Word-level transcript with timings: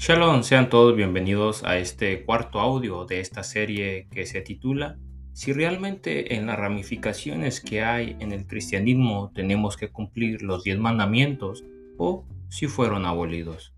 Shalom, 0.00 0.44
sean 0.44 0.70
todos 0.70 0.94
bienvenidos 0.94 1.64
a 1.64 1.76
este 1.76 2.24
cuarto 2.24 2.60
audio 2.60 3.04
de 3.04 3.18
esta 3.18 3.42
serie 3.42 4.06
que 4.12 4.26
se 4.26 4.40
titula 4.42 4.96
Si 5.32 5.52
realmente 5.52 6.36
en 6.36 6.46
las 6.46 6.56
ramificaciones 6.56 7.60
que 7.60 7.82
hay 7.82 8.16
en 8.20 8.30
el 8.30 8.46
cristianismo 8.46 9.32
tenemos 9.34 9.76
que 9.76 9.88
cumplir 9.88 10.42
los 10.42 10.62
diez 10.62 10.78
mandamientos 10.78 11.64
o 11.96 12.24
si 12.48 12.68
fueron 12.68 13.06
abolidos. 13.06 13.74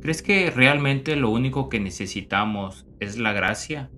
¿Crees 0.00 0.22
que 0.22 0.52
realmente 0.52 1.16
lo 1.16 1.30
único 1.30 1.68
que 1.68 1.80
necesitamos 1.80 2.86
es 3.00 3.18
la 3.18 3.32
gracia? 3.32 3.90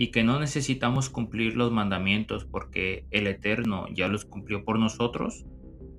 Y 0.00 0.12
que 0.12 0.24
no 0.24 0.40
necesitamos 0.40 1.10
cumplir 1.10 1.58
los 1.58 1.72
mandamientos 1.72 2.46
porque 2.46 3.04
el 3.10 3.26
Eterno 3.26 3.86
ya 3.92 4.08
los 4.08 4.24
cumplió 4.24 4.64
por 4.64 4.78
nosotros? 4.78 5.44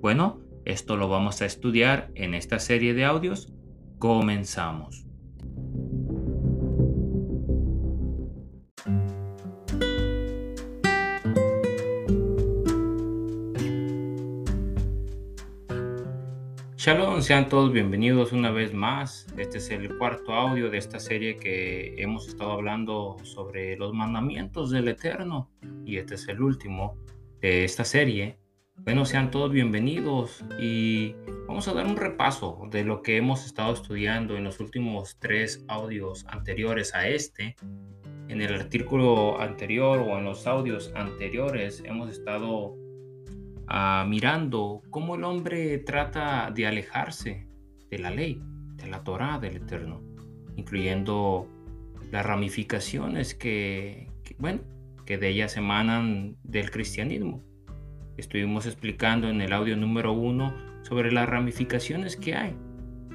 Bueno, 0.01 0.39
esto 0.65 0.97
lo 0.97 1.07
vamos 1.07 1.43
a 1.43 1.45
estudiar 1.45 2.09
en 2.15 2.33
esta 2.33 2.57
serie 2.57 2.95
de 2.95 3.05
audios. 3.05 3.53
Comenzamos. 3.99 5.05
Shalom, 16.83 17.21
sean 17.21 17.47
todos 17.47 17.71
bienvenidos 17.71 18.31
una 18.31 18.49
vez 18.49 18.73
más. 18.73 19.27
Este 19.37 19.59
es 19.59 19.69
el 19.69 19.99
cuarto 19.99 20.33
audio 20.33 20.71
de 20.71 20.79
esta 20.79 20.99
serie 20.99 21.37
que 21.37 21.93
hemos 22.01 22.27
estado 22.27 22.53
hablando 22.53 23.17
sobre 23.21 23.77
los 23.77 23.93
mandamientos 23.93 24.71
del 24.71 24.87
Eterno 24.87 25.51
y 25.85 25.97
este 25.97 26.15
es 26.15 26.27
el 26.27 26.41
último 26.41 26.97
de 27.39 27.65
esta 27.65 27.85
serie. 27.85 28.39
Bueno, 28.77 29.05
sean 29.05 29.29
todos 29.29 29.51
bienvenidos 29.51 30.43
y 30.59 31.13
vamos 31.47 31.67
a 31.67 31.73
dar 31.73 31.85
un 31.85 31.97
repaso 31.97 32.67
de 32.71 32.83
lo 32.83 33.03
que 33.03 33.17
hemos 33.17 33.45
estado 33.45 33.75
estudiando 33.75 34.35
en 34.35 34.43
los 34.43 34.59
últimos 34.59 35.19
tres 35.19 35.63
audios 35.67 36.25
anteriores 36.29 36.95
a 36.95 37.07
este. 37.07 37.57
En 38.27 38.41
el 38.41 38.55
artículo 38.55 39.39
anterior 39.39 39.99
o 39.99 40.17
en 40.17 40.23
los 40.23 40.47
audios 40.47 40.91
anteriores 40.95 41.83
hemos 41.85 42.09
estado 42.09 42.80
mirando 44.07 44.81
cómo 44.89 45.15
el 45.15 45.23
hombre 45.23 45.77
trata 45.79 46.51
de 46.51 46.67
alejarse 46.67 47.47
de 47.89 47.99
la 47.99 48.11
ley, 48.11 48.41
de 48.75 48.87
la 48.87 49.03
Torah 49.03 49.39
del 49.39 49.57
Eterno, 49.57 50.01
incluyendo 50.55 51.47
las 52.11 52.25
ramificaciones 52.25 53.35
que, 53.35 54.09
bueno, 54.37 54.61
que 55.05 55.17
de 55.17 55.29
ellas 55.29 55.57
emanan 55.57 56.35
del 56.43 56.71
cristianismo. 56.71 57.43
Estuvimos 58.17 58.65
explicando 58.65 59.29
en 59.29 59.41
el 59.41 59.53
audio 59.53 59.77
número 59.77 60.13
uno 60.13 60.53
sobre 60.83 61.11
las 61.11 61.27
ramificaciones 61.27 62.17
que 62.17 62.35
hay. 62.35 62.55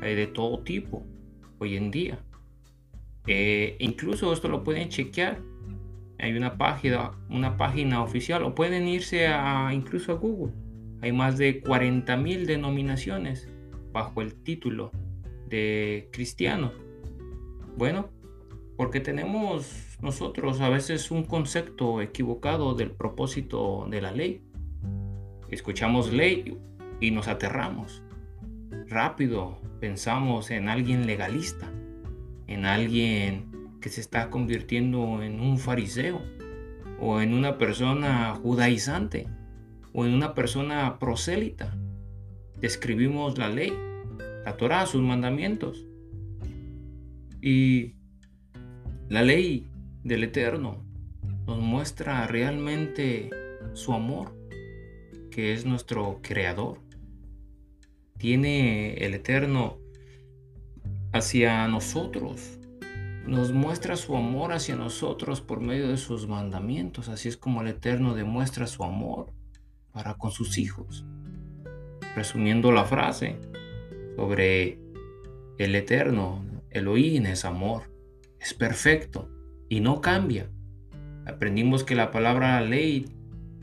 Hay 0.01 0.15
de 0.15 0.27
todo 0.27 0.61
tipo 0.61 1.07
hoy 1.59 1.77
en 1.77 1.91
día. 1.91 2.19
Eh, 3.27 3.77
incluso 3.81 4.33
esto 4.33 4.49
lo 4.49 4.63
pueden 4.63 4.89
chequear 4.89 5.41
hay 6.19 6.37
una 6.37 6.57
página, 6.57 7.13
una 7.29 7.57
página 7.57 8.03
oficial 8.03 8.43
o 8.43 8.55
pueden 8.55 8.89
irse 8.89 9.27
a, 9.27 9.73
incluso 9.73 10.13
a 10.13 10.17
Google. 10.17 10.53
Hay 11.03 11.13
más 11.13 11.39
de 11.39 11.63
40.000 11.63 12.47
denominaciones 12.47 13.49
bajo 13.93 14.23
el 14.23 14.35
título 14.35 14.93
de 15.49 16.09
cristiano. 16.13 16.73
Bueno, 17.77 18.11
porque 18.77 19.01
tenemos 19.01 19.99
nosotros 20.01 20.61
a 20.61 20.69
veces 20.69 21.11
un 21.11 21.25
concepto 21.25 22.01
equivocado 22.01 22.75
del 22.75 22.91
propósito 22.91 23.87
de 23.91 24.01
la 24.01 24.13
ley. 24.13 24.43
Escuchamos 25.51 26.13
ley 26.13 26.59
y 27.01 27.11
nos 27.11 27.29
aterramos. 27.29 28.03
Rápido 28.87 29.59
pensamos 29.81 30.51
en 30.51 30.69
alguien 30.69 31.07
legalista, 31.07 31.71
en 32.47 32.65
alguien 32.65 33.56
que 33.87 33.93
se 33.93 34.01
está 34.01 34.31
convirtiendo 34.31 35.23
en 35.23 35.39
un 35.39 35.61
fariseo 35.61 36.21
o 36.99 37.21
en 37.21 37.33
una 37.33 37.57
persona 37.57 38.35
judaizante 38.35 39.29
o 39.93 40.05
en 40.05 40.13
una 40.13 40.35
persona 40.35 40.99
prosélita. 40.99 41.79
Describimos 42.61 43.39
la 43.39 43.49
ley, 43.49 43.73
la 44.45 44.57
Torah, 44.57 44.87
sus 44.87 45.03
mandamientos. 45.03 45.87
Y 47.41 47.95
la 49.09 49.23
ley 49.23 49.69
del 50.03 50.25
Eterno 50.25 50.85
nos 51.47 51.61
muestra 51.61 52.27
realmente 52.27 53.31
su 53.75 53.93
amor, 53.93 54.37
que 55.31 55.53
es 55.53 55.65
nuestro 55.65 56.19
creador. 56.23 56.81
Tiene 58.19 58.95
el 58.95 59.15
Eterno 59.15 59.79
hacia 61.13 61.69
nosotros 61.69 62.56
nos 63.27 63.53
muestra 63.53 63.97
su 63.97 64.17
amor 64.17 64.53
hacia 64.53 64.77
nosotros 64.77 65.41
por 65.41 65.61
medio 65.61 65.89
de 65.89 65.97
sus 65.97 66.29
mandamientos. 66.29 67.09
Así 67.09 67.29
es 67.29 67.37
como 67.37 67.61
el 67.61 67.69
Eterno 67.69 68.15
demuestra 68.15 68.67
su 68.67 68.85
amor 68.85 69.33
para 69.93 70.15
con 70.15 70.31
sus 70.31 70.59
hijos. 70.59 71.05
Resumiendo 72.15 72.71
la 72.71 72.85
frase 72.85 73.41
sobre 74.17 74.79
el 75.59 75.75
Eterno, 75.75 76.45
Elohim 76.71 77.27
es 77.27 77.45
amor, 77.45 77.91
es 78.39 78.55
perfecto 78.55 79.29
y 79.69 79.81
no 79.81 80.01
cambia. 80.01 80.49
Aprendimos 81.27 81.83
que 81.83 81.97
la 81.97 82.13
palabra 82.13 82.61
ley 82.61 83.07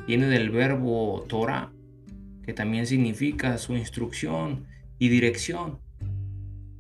viene 0.06 0.28
del 0.28 0.50
verbo 0.50 1.24
Torah, 1.30 1.72
que 2.44 2.54
también 2.54 2.86
significa 2.86 3.58
su 3.58 3.76
instrucción 3.76 4.68
y 5.00 5.08
dirección, 5.08 5.80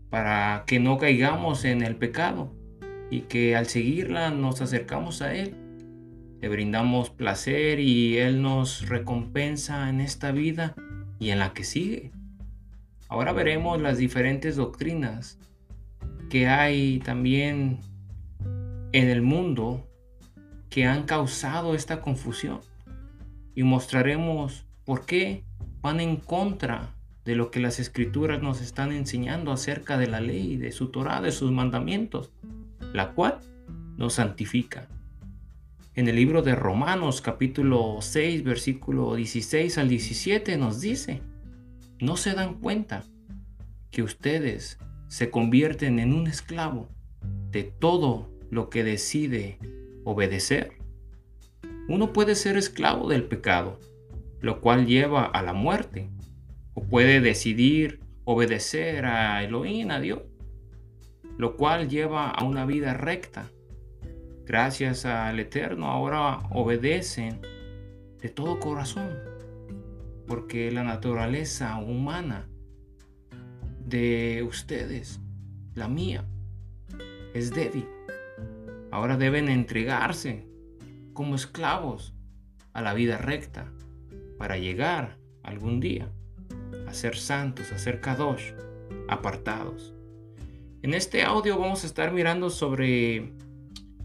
para 0.09 0.65
que 0.67 0.81
no 0.81 0.97
caigamos 0.97 1.63
en 1.63 1.81
el 1.81 1.95
pecado 1.95 2.53
y 3.13 3.21
que 3.21 3.55
al 3.55 3.67
seguirla 3.67 4.31
nos 4.31 4.59
acercamos 4.61 5.21
a 5.21 5.35
Él. 5.35 5.53
Le 6.41 6.49
brindamos 6.49 7.11
placer 7.11 7.79
y 7.79 8.17
Él 8.17 8.41
nos 8.41 8.89
recompensa 8.89 9.87
en 9.87 10.01
esta 10.01 10.31
vida 10.31 10.73
y 11.19 11.29
en 11.29 11.37
la 11.37 11.53
que 11.53 11.63
sigue. 11.63 12.11
Ahora 13.07 13.31
veremos 13.31 13.79
las 13.79 13.99
diferentes 13.99 14.55
doctrinas 14.55 15.37
que 16.31 16.47
hay 16.47 17.01
también 17.05 17.81
en 18.93 19.09
el 19.09 19.21
mundo 19.21 19.87
que 20.71 20.87
han 20.87 21.03
causado 21.03 21.75
esta 21.75 22.01
confusión 22.01 22.61
y 23.53 23.61
mostraremos 23.61 24.65
por 24.85 25.05
qué 25.05 25.43
van 25.83 25.99
en 25.99 26.15
contra 26.15 26.95
de 27.25 27.35
lo 27.35 27.51
que 27.51 27.59
las 27.59 27.79
escrituras 27.79 28.41
nos 28.41 28.59
están 28.59 28.91
enseñando 28.91 29.51
acerca 29.51 29.99
de 29.99 30.07
la 30.07 30.19
ley, 30.19 30.57
de 30.57 30.71
su 30.71 30.87
Torah, 30.87 31.21
de 31.21 31.31
sus 31.31 31.51
mandamientos 31.51 32.31
la 32.91 33.13
cual 33.13 33.39
nos 33.97 34.15
santifica. 34.15 34.87
En 35.95 36.07
el 36.07 36.15
libro 36.15 36.41
de 36.41 36.55
Romanos 36.55 37.21
capítulo 37.21 37.97
6 38.01 38.43
versículo 38.43 39.15
16 39.15 39.77
al 39.77 39.89
17 39.89 40.57
nos 40.57 40.81
dice, 40.81 41.21
¿no 41.99 42.17
se 42.17 42.33
dan 42.33 42.55
cuenta 42.55 43.03
que 43.91 44.01
ustedes 44.01 44.79
se 45.07 45.29
convierten 45.29 45.99
en 45.99 46.13
un 46.13 46.27
esclavo 46.27 46.89
de 47.51 47.63
todo 47.63 48.31
lo 48.49 48.69
que 48.69 48.83
decide 48.83 49.59
obedecer? 50.03 50.73
Uno 51.87 52.11
puede 52.11 52.35
ser 52.35 52.57
esclavo 52.57 53.07
del 53.07 53.25
pecado, 53.25 53.79
lo 54.41 54.61
cual 54.61 54.87
lleva 54.87 55.25
a 55.25 55.43
la 55.43 55.53
muerte, 55.53 56.09
o 56.73 56.83
puede 56.83 57.21
decidir 57.21 57.99
obedecer 58.25 59.05
a 59.05 59.43
Elohim, 59.43 59.91
a 59.91 59.99
Dios, 59.99 60.21
lo 61.37 61.55
cual 61.55 61.89
lleva 61.89 62.29
a 62.29 62.43
una 62.43 62.65
vida 62.65 62.93
recta. 62.93 63.49
Gracias 64.45 65.05
al 65.05 65.39
Eterno 65.39 65.87
ahora 65.87 66.39
obedecen 66.51 67.41
de 68.21 68.29
todo 68.29 68.59
corazón, 68.59 69.09
porque 70.27 70.71
la 70.71 70.83
naturaleza 70.83 71.77
humana 71.77 72.47
de 73.85 74.45
ustedes, 74.47 75.19
la 75.75 75.87
mía, 75.87 76.25
es 77.33 77.51
débil. 77.53 77.87
Ahora 78.91 79.17
deben 79.17 79.49
entregarse 79.49 80.47
como 81.13 81.35
esclavos 81.35 82.13
a 82.73 82.81
la 82.81 82.93
vida 82.93 83.17
recta 83.17 83.71
para 84.37 84.57
llegar 84.57 85.17
algún 85.43 85.79
día 85.79 86.11
a 86.87 86.93
ser 86.93 87.17
santos, 87.17 87.71
a 87.71 87.77
ser 87.77 88.01
kadosh, 88.01 88.53
apartados. 89.07 89.92
En 90.83 90.93
este 90.93 91.23
audio 91.23 91.57
vamos 91.57 91.85
a 91.85 91.87
estar 91.87 92.11
mirando 92.11 92.49
sobre 92.49 93.31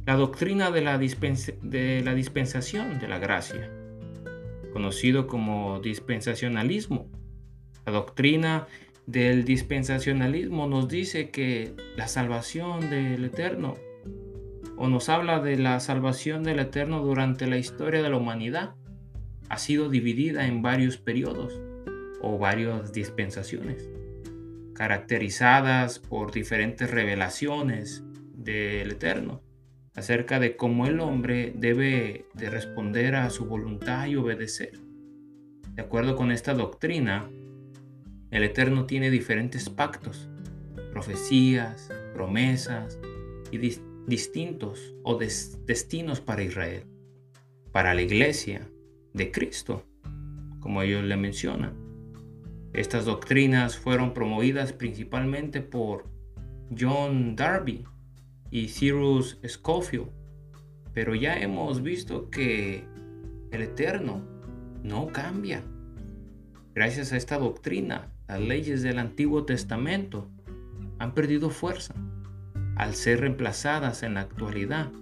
la 0.06 0.14
doctrina 0.14 0.70
de 0.70 0.80
la, 0.80 0.96
de 0.96 2.02
la 2.04 2.14
dispensación 2.14 3.00
de 3.00 3.08
la 3.08 3.18
gracia, 3.18 3.68
conocido 4.72 5.26
como 5.26 5.80
dispensacionalismo. 5.80 7.10
La 7.84 7.90
doctrina 7.90 8.68
del 9.06 9.44
dispensacionalismo 9.44 10.68
nos 10.68 10.86
dice 10.86 11.30
que 11.30 11.74
la 11.96 12.06
salvación 12.06 12.88
del 12.90 13.24
Eterno 13.24 13.74
o 14.76 14.86
nos 14.86 15.08
habla 15.08 15.40
de 15.40 15.56
la 15.56 15.80
salvación 15.80 16.44
del 16.44 16.60
Eterno 16.60 17.02
durante 17.02 17.48
la 17.48 17.58
historia 17.58 18.02
de 18.02 18.10
la 18.10 18.18
humanidad. 18.18 18.76
Ha 19.48 19.58
sido 19.58 19.88
dividida 19.88 20.46
en 20.46 20.62
varios 20.62 20.96
periodos 20.96 21.60
o 22.22 22.38
varias 22.38 22.92
dispensaciones, 22.92 23.88
caracterizadas 24.78 25.98
por 25.98 26.30
diferentes 26.30 26.88
revelaciones 26.88 28.04
del 28.32 28.92
Eterno 28.92 29.42
acerca 29.96 30.38
de 30.38 30.54
cómo 30.54 30.86
el 30.86 31.00
hombre 31.00 31.52
debe 31.56 32.26
de 32.34 32.48
responder 32.48 33.16
a 33.16 33.28
su 33.30 33.46
voluntad 33.46 34.06
y 34.06 34.14
obedecer. 34.14 34.78
De 35.74 35.82
acuerdo 35.82 36.14
con 36.14 36.30
esta 36.30 36.54
doctrina, 36.54 37.28
el 38.30 38.44
Eterno 38.44 38.86
tiene 38.86 39.10
diferentes 39.10 39.68
pactos, 39.68 40.28
profecías, 40.92 41.90
promesas 42.14 43.00
y 43.50 43.58
distintos 44.06 44.94
o 45.02 45.18
destinos 45.18 46.20
para 46.20 46.44
Israel, 46.44 46.84
para 47.72 47.94
la 47.94 48.02
iglesia 48.02 48.70
de 49.12 49.32
Cristo, 49.32 49.82
como 50.60 50.82
ellos 50.82 51.02
le 51.02 51.16
mencionan. 51.16 51.87
Estas 52.78 53.06
doctrinas 53.06 53.76
fueron 53.76 54.14
promovidas 54.14 54.72
principalmente 54.72 55.62
por 55.62 56.04
John 56.78 57.34
Darby 57.34 57.84
y 58.52 58.68
Cyrus 58.68 59.40
Scofield, 59.44 60.12
pero 60.94 61.16
ya 61.16 61.40
hemos 61.40 61.82
visto 61.82 62.30
que 62.30 62.84
el 63.50 63.62
Eterno 63.62 64.22
no 64.84 65.08
cambia. 65.08 65.64
Gracias 66.72 67.12
a 67.12 67.16
esta 67.16 67.36
doctrina, 67.38 68.12
las 68.28 68.40
leyes 68.40 68.82
del 68.82 69.00
Antiguo 69.00 69.44
Testamento 69.44 70.30
han 71.00 71.14
perdido 71.14 71.50
fuerza 71.50 71.96
al 72.76 72.94
ser 72.94 73.22
reemplazadas 73.22 74.04
en 74.04 74.14
la 74.14 74.20
actualidad 74.20 74.92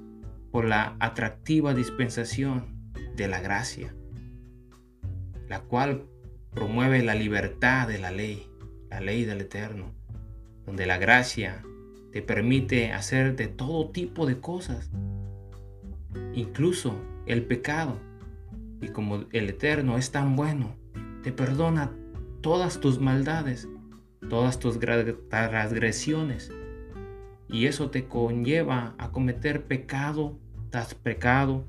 por 0.50 0.64
la 0.64 0.96
atractiva 0.98 1.74
dispensación 1.74 2.90
de 3.16 3.28
la 3.28 3.42
gracia, 3.42 3.94
la 5.50 5.60
cual 5.60 6.06
promueve 6.56 7.02
la 7.02 7.14
libertad 7.14 7.86
de 7.86 7.98
la 7.98 8.10
ley, 8.10 8.48
la 8.88 8.98
ley 9.00 9.26
del 9.26 9.42
Eterno, 9.42 9.92
donde 10.64 10.86
la 10.86 10.96
gracia 10.96 11.62
te 12.12 12.22
permite 12.22 12.92
hacer 12.92 13.36
de 13.36 13.46
todo 13.46 13.90
tipo 13.90 14.24
de 14.24 14.40
cosas, 14.40 14.90
incluso 16.32 16.96
el 17.26 17.44
pecado. 17.44 18.00
Y 18.80 18.88
como 18.88 19.26
el 19.32 19.50
Eterno 19.50 19.98
es 19.98 20.10
tan 20.12 20.34
bueno, 20.34 20.74
te 21.22 21.30
perdona 21.30 21.92
todas 22.40 22.80
tus 22.80 23.00
maldades, 23.00 23.68
todas 24.30 24.58
tus 24.58 24.78
transgresiones. 25.28 26.50
Y 27.50 27.66
eso 27.66 27.90
te 27.90 28.06
conlleva 28.06 28.94
a 28.96 29.12
cometer 29.12 29.64
pecado 29.64 30.38
tras 30.70 30.94
pecado, 30.94 31.66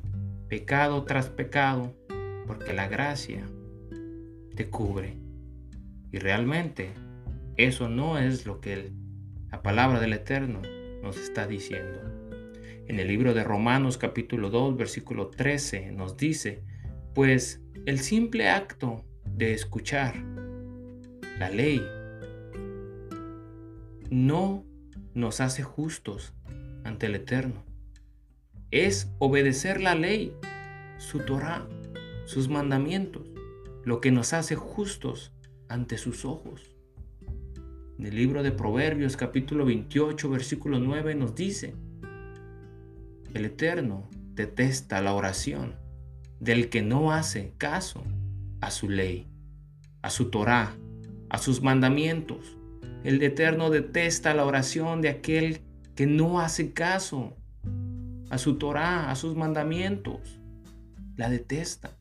pecado 0.47 1.03
tras 1.03 1.27
pecado, 1.27 1.93
porque 2.47 2.71
la 2.71 2.87
gracia 2.87 3.43
te 4.57 4.69
cubre. 4.69 5.15
Y 6.11 6.17
realmente 6.17 6.89
eso 7.55 7.87
no 7.87 8.17
es 8.17 8.45
lo 8.45 8.59
que 8.59 8.91
la 9.49 9.61
palabra 9.61 10.01
del 10.01 10.13
Eterno 10.13 10.61
nos 11.01 11.17
está 11.17 11.47
diciendo. 11.47 12.01
En 12.87 12.99
el 12.99 13.07
libro 13.07 13.33
de 13.33 13.43
Romanos 13.43 13.97
capítulo 13.97 14.49
2 14.49 14.75
versículo 14.75 15.27
13 15.27 15.91
nos 15.91 16.17
dice, 16.17 16.63
pues 17.13 17.61
el 17.85 17.99
simple 17.99 18.49
acto 18.49 19.05
de 19.25 19.53
escuchar 19.53 20.15
la 21.39 21.49
ley 21.49 21.85
no 24.09 24.65
nos 25.13 25.39
hace 25.39 25.63
justos 25.63 26.33
ante 26.83 27.05
el 27.05 27.15
Eterno. 27.15 27.63
Es 28.71 29.11
obedecer 29.19 29.81
la 29.81 29.93
ley, 29.95 30.33
su 30.97 31.19
Torah, 31.19 31.67
sus 32.25 32.49
mandamientos, 32.49 33.36
lo 33.87 34.01
que 34.01 34.11
nos 34.11 34.33
hace 34.33 34.57
justos 34.57 35.31
ante 35.69 35.97
sus 35.97 36.25
ojos. 36.25 36.75
En 37.97 38.05
el 38.05 38.17
libro 38.17 38.43
de 38.43 38.51
Proverbios 38.51 39.15
capítulo 39.15 39.63
28 39.63 40.29
versículo 40.29 40.77
9 40.77 41.15
nos 41.15 41.35
dice, 41.35 41.73
el 43.33 43.45
Eterno 43.45 44.09
detesta 44.33 45.01
la 45.01 45.13
oración 45.13 45.77
del 46.41 46.67
que 46.67 46.81
no 46.81 47.13
hace 47.13 47.53
caso 47.57 48.03
a 48.59 48.71
su 48.71 48.89
ley, 48.89 49.25
a 50.01 50.09
su 50.09 50.31
Torah, 50.31 50.75
a 51.29 51.37
sus 51.37 51.63
mandamientos. 51.63 52.57
El 53.05 53.23
Eterno 53.23 53.69
detesta 53.69 54.33
la 54.33 54.43
oración 54.43 54.99
de 54.99 55.07
aquel 55.07 55.61
que 55.95 56.07
no 56.07 56.41
hace 56.41 56.73
caso 56.73 57.37
a 58.29 58.37
su 58.37 58.57
Torah, 58.57 59.09
a 59.09 59.15
sus 59.15 59.37
mandamientos. 59.37 60.41
La 61.15 61.29
detesta. 61.29 61.96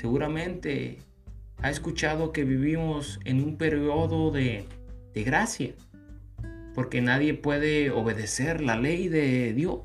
Seguramente 0.00 0.96
ha 1.58 1.68
escuchado 1.68 2.32
que 2.32 2.44
vivimos 2.44 3.20
en 3.26 3.44
un 3.44 3.58
periodo 3.58 4.30
de, 4.30 4.64
de 5.12 5.24
gracia, 5.24 5.74
porque 6.74 7.02
nadie 7.02 7.34
puede 7.34 7.90
obedecer 7.90 8.62
la 8.62 8.76
ley 8.80 9.08
de 9.08 9.52
Dios 9.52 9.84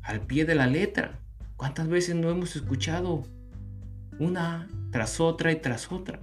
al 0.00 0.22
pie 0.22 0.46
de 0.46 0.54
la 0.54 0.66
letra. 0.66 1.18
¿Cuántas 1.58 1.86
veces 1.88 2.14
no 2.14 2.30
hemos 2.30 2.56
escuchado 2.56 3.24
una 4.18 4.68
tras 4.90 5.20
otra 5.20 5.52
y 5.52 5.56
tras 5.56 5.92
otra? 5.92 6.20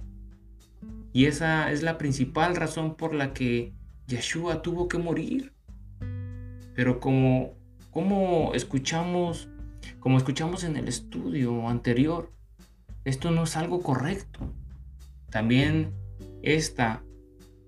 Y 1.12 1.26
esa 1.26 1.70
es 1.70 1.84
la 1.84 1.98
principal 1.98 2.56
razón 2.56 2.96
por 2.96 3.14
la 3.14 3.32
que 3.32 3.72
Yeshua 4.08 4.60
tuvo 4.60 4.88
que 4.88 4.98
morir. 4.98 5.52
Pero 6.74 6.98
como, 6.98 7.54
como 7.92 8.54
escuchamos, 8.54 9.48
como 10.00 10.18
escuchamos 10.18 10.64
en 10.64 10.76
el 10.76 10.88
estudio 10.88 11.68
anterior, 11.68 12.32
esto 13.04 13.30
no 13.30 13.44
es 13.44 13.56
algo 13.56 13.82
correcto. 13.82 14.40
También 15.30 15.92
esta, 16.42 17.02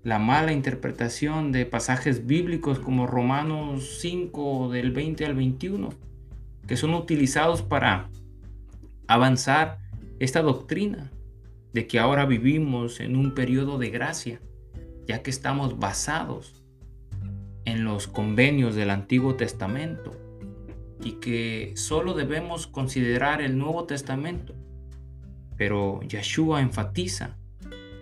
la 0.03 0.19
mala 0.19 0.53
interpretación 0.53 1.51
de 1.51 1.65
pasajes 1.65 2.25
bíblicos 2.25 2.79
como 2.79 3.07
Romanos 3.07 3.97
5 4.01 4.69
del 4.69 4.91
20 4.91 5.25
al 5.25 5.35
21, 5.35 5.89
que 6.67 6.77
son 6.77 6.93
utilizados 6.93 7.61
para 7.61 8.09
avanzar 9.07 9.79
esta 10.19 10.41
doctrina 10.41 11.11
de 11.73 11.87
que 11.87 11.99
ahora 11.99 12.25
vivimos 12.25 12.99
en 12.99 13.15
un 13.15 13.33
periodo 13.33 13.77
de 13.77 13.89
gracia, 13.89 14.39
ya 15.07 15.21
que 15.21 15.29
estamos 15.29 15.77
basados 15.77 16.63
en 17.65 17.83
los 17.83 18.07
convenios 18.07 18.75
del 18.75 18.91
Antiguo 18.91 19.35
Testamento 19.35 20.11
y 21.03 21.13
que 21.13 21.73
solo 21.75 22.13
debemos 22.13 22.67
considerar 22.67 23.41
el 23.41 23.57
Nuevo 23.57 23.85
Testamento. 23.85 24.55
Pero 25.57 26.01
Yeshua 26.01 26.61
enfatiza 26.61 27.37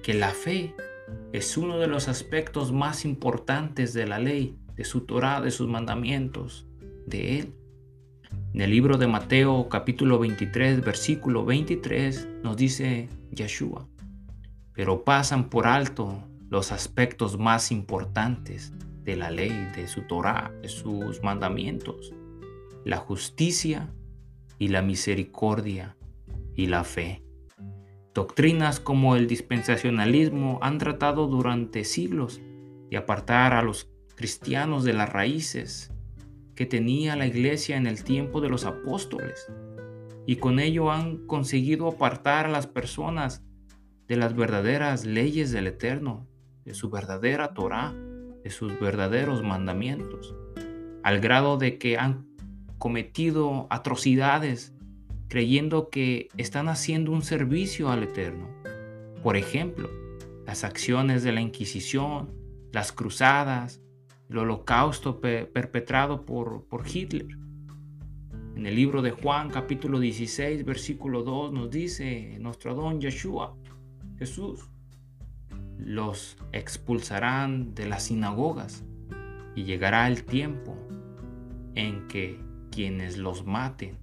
que 0.01 0.13
la 0.13 0.29
fe 0.29 0.75
es 1.31 1.57
uno 1.57 1.79
de 1.79 1.87
los 1.87 2.07
aspectos 2.07 2.71
más 2.71 3.05
importantes 3.05 3.93
de 3.93 4.07
la 4.07 4.19
ley, 4.19 4.57
de 4.75 4.83
su 4.83 5.01
Torah, 5.01 5.41
de 5.41 5.51
sus 5.51 5.67
mandamientos, 5.67 6.67
de 7.05 7.39
Él. 7.39 7.53
En 8.53 8.61
el 8.61 8.71
libro 8.71 8.97
de 8.97 9.07
Mateo 9.07 9.67
capítulo 9.69 10.19
23, 10.19 10.83
versículo 10.83 11.45
23 11.45 12.27
nos 12.43 12.57
dice 12.57 13.09
Yeshua, 13.31 13.87
pero 14.73 15.03
pasan 15.03 15.49
por 15.49 15.67
alto 15.67 16.23
los 16.49 16.71
aspectos 16.71 17.39
más 17.39 17.71
importantes 17.71 18.73
de 19.03 19.15
la 19.15 19.31
ley, 19.31 19.71
de 19.75 19.87
su 19.87 20.03
Torah, 20.03 20.51
de 20.61 20.69
sus 20.69 21.23
mandamientos, 21.23 22.13
la 22.85 22.97
justicia 22.97 23.91
y 24.59 24.67
la 24.67 24.81
misericordia 24.81 25.95
y 26.55 26.67
la 26.67 26.83
fe. 26.83 27.22
Doctrinas 28.13 28.79
como 28.79 29.15
el 29.15 29.27
dispensacionalismo 29.27 30.59
han 30.61 30.77
tratado 30.77 31.27
durante 31.27 31.83
siglos 31.83 32.41
de 32.91 32.97
apartar 32.97 33.53
a 33.53 33.63
los 33.63 33.89
cristianos 34.15 34.83
de 34.83 34.93
las 34.93 35.11
raíces 35.11 35.91
que 36.55 36.67
tenía 36.67 37.15
la 37.15 37.25
iglesia 37.25 37.75
en 37.75 37.87
el 37.87 38.03
tiempo 38.03 38.39
de 38.39 38.49
los 38.49 38.65
apóstoles 38.65 39.47
y 40.25 40.37
con 40.37 40.59
ello 40.59 40.91
han 40.91 41.25
conseguido 41.25 41.87
apartar 41.87 42.45
a 42.45 42.49
las 42.49 42.67
personas 42.67 43.43
de 44.07 44.15
las 44.15 44.35
verdaderas 44.35 45.05
leyes 45.05 45.51
del 45.51 45.67
Eterno, 45.67 46.27
de 46.65 46.73
su 46.73 46.89
verdadera 46.89 47.53
Torah, 47.53 47.93
de 48.43 48.49
sus 48.49 48.79
verdaderos 48.79 49.41
mandamientos, 49.43 50.35
al 51.03 51.19
grado 51.19 51.57
de 51.57 51.77
que 51.77 51.97
han 51.97 52.27
cometido 52.77 53.67
atrocidades 53.69 54.73
creyendo 55.27 55.89
que 55.89 56.29
están 56.37 56.69
haciendo 56.69 57.11
un 57.11 57.21
servicio 57.21 57.89
al 57.89 58.03
Eterno. 58.03 58.49
Por 59.23 59.37
ejemplo, 59.37 59.89
las 60.45 60.63
acciones 60.63 61.23
de 61.23 61.31
la 61.31 61.41
Inquisición, 61.41 62.33
las 62.71 62.91
cruzadas, 62.91 63.81
el 64.29 64.37
holocausto 64.37 65.19
perpetrado 65.21 66.25
por, 66.25 66.65
por 66.65 66.87
Hitler. 66.87 67.27
En 68.55 68.65
el 68.67 68.75
libro 68.75 69.01
de 69.01 69.11
Juan 69.11 69.49
capítulo 69.49 69.99
16 69.99 70.63
versículo 70.63 71.23
2 71.23 71.51
nos 71.53 71.69
dice 71.71 72.37
nuestro 72.39 72.75
don 72.75 73.01
Yeshua, 73.01 73.55
Jesús, 74.17 74.69
los 75.77 76.37
expulsarán 76.51 77.73
de 77.73 77.87
las 77.87 78.03
sinagogas 78.03 78.83
y 79.55 79.63
llegará 79.63 80.07
el 80.07 80.23
tiempo 80.23 80.77
en 81.75 82.07
que 82.07 82.39
quienes 82.71 83.17
los 83.17 83.45
maten 83.45 84.02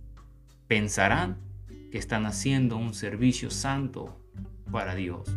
pensarán 0.70 1.36
que 1.90 1.98
están 1.98 2.26
haciendo 2.26 2.76
un 2.76 2.94
servicio 2.94 3.50
santo 3.50 4.16
para 4.70 4.94
Dios. 4.94 5.36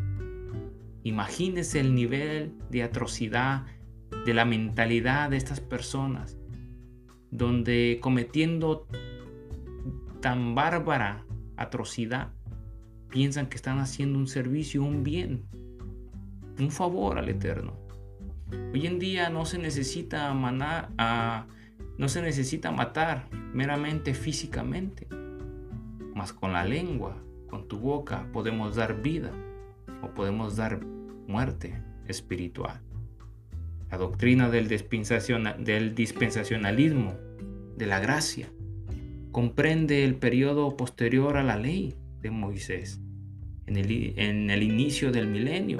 Imagínese 1.01 1.79
el 1.79 1.95
nivel 1.95 2.53
de 2.69 2.83
atrocidad 2.83 3.65
de 4.27 4.33
la 4.35 4.45
mentalidad 4.45 5.31
de 5.31 5.37
estas 5.37 5.59
personas, 5.59 6.37
donde 7.31 7.97
cometiendo 7.99 8.87
tan 10.21 10.53
bárbara 10.53 11.25
atrocidad, 11.57 12.31
piensan 13.09 13.47
que 13.47 13.55
están 13.55 13.79
haciendo 13.79 14.19
un 14.19 14.27
servicio, 14.27 14.83
un 14.83 15.03
bien, 15.03 15.45
un 16.59 16.69
favor 16.69 17.17
al 17.17 17.27
Eterno. 17.27 17.73
Hoy 18.71 18.85
en 18.85 18.99
día 18.99 19.31
no 19.31 19.47
se 19.47 19.57
necesita 19.57 20.31
a, 20.31 21.47
no 21.97 22.07
se 22.07 22.21
necesita 22.21 22.69
matar 22.69 23.29
meramente 23.51 24.13
físicamente, 24.13 25.07
mas 26.15 26.33
con 26.33 26.53
la 26.53 26.65
lengua, 26.65 27.23
con 27.49 27.67
tu 27.67 27.79
boca 27.79 28.29
podemos 28.31 28.75
dar 28.75 29.01
vida 29.01 29.31
o 30.01 30.13
podemos 30.13 30.55
dar 30.55 30.83
muerte 31.27 31.81
espiritual. 32.07 32.81
La 33.89 33.97
doctrina 33.97 34.49
del, 34.49 34.67
del 34.67 35.95
dispensacionalismo, 35.95 37.13
de 37.77 37.85
la 37.85 37.99
gracia, 37.99 38.49
comprende 39.31 40.03
el 40.03 40.15
periodo 40.15 40.75
posterior 40.77 41.37
a 41.37 41.43
la 41.43 41.57
ley 41.57 41.95
de 42.21 42.31
Moisés, 42.31 43.01
en 43.67 43.77
el, 43.77 44.13
en 44.17 44.49
el 44.49 44.63
inicio 44.63 45.11
del 45.11 45.27
milenio, 45.27 45.79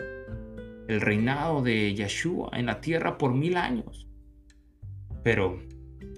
el 0.87 1.01
reinado 1.01 1.61
de 1.61 1.93
Yeshua 1.93 2.49
en 2.53 2.65
la 2.65 2.81
tierra 2.81 3.17
por 3.17 3.33
mil 3.33 3.57
años. 3.57 4.07
Pero 5.23 5.59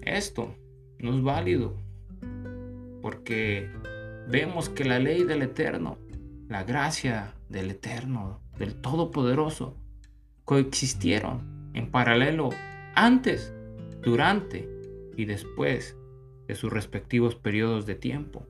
esto 0.01 0.55
no 0.99 1.15
es 1.15 1.21
válido 1.21 1.77
porque 3.01 3.69
vemos 4.27 4.69
que 4.69 4.85
la 4.85 4.99
ley 4.99 5.23
del 5.23 5.41
Eterno, 5.41 5.97
la 6.47 6.63
gracia 6.63 7.35
del 7.49 7.71
Eterno, 7.71 8.41
del 8.57 8.75
Todopoderoso, 8.75 9.77
coexistieron 10.43 11.71
en 11.73 11.91
paralelo 11.91 12.49
antes, 12.95 13.53
durante 14.01 14.69
y 15.17 15.25
después 15.25 15.97
de 16.47 16.55
sus 16.55 16.71
respectivos 16.71 17.35
periodos 17.35 17.85
de 17.85 17.95
tiempo. 17.95 18.45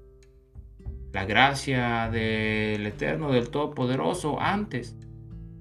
La 1.13 1.25
gracia 1.25 2.09
del 2.11 2.85
Eterno, 2.85 3.31
del 3.31 3.49
Todopoderoso, 3.49 4.39
antes. 4.39 4.97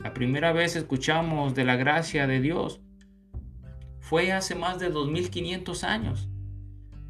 La 0.00 0.12
primera 0.12 0.52
vez 0.52 0.75
escuchamos 0.75 1.54
de 1.54 1.64
la 1.64 1.76
gracia 1.76 2.26
de 2.26 2.40
Dios 2.40 2.80
fue 4.00 4.33
hace 4.33 4.54
más 4.54 4.78
de 4.78 4.90
2500 4.90 5.85
años, 5.85 6.28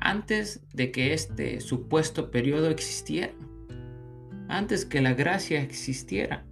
antes 0.05 0.61
de 0.75 0.93
que 0.93 1.15
este 1.15 1.61
supuesto 1.63 2.31
periodo 2.31 2.69
existiera, 2.69 3.33
antes 4.49 4.85
que 4.85 5.01
la 5.01 5.15
gracia 5.15 5.63
existiera. 5.63 6.45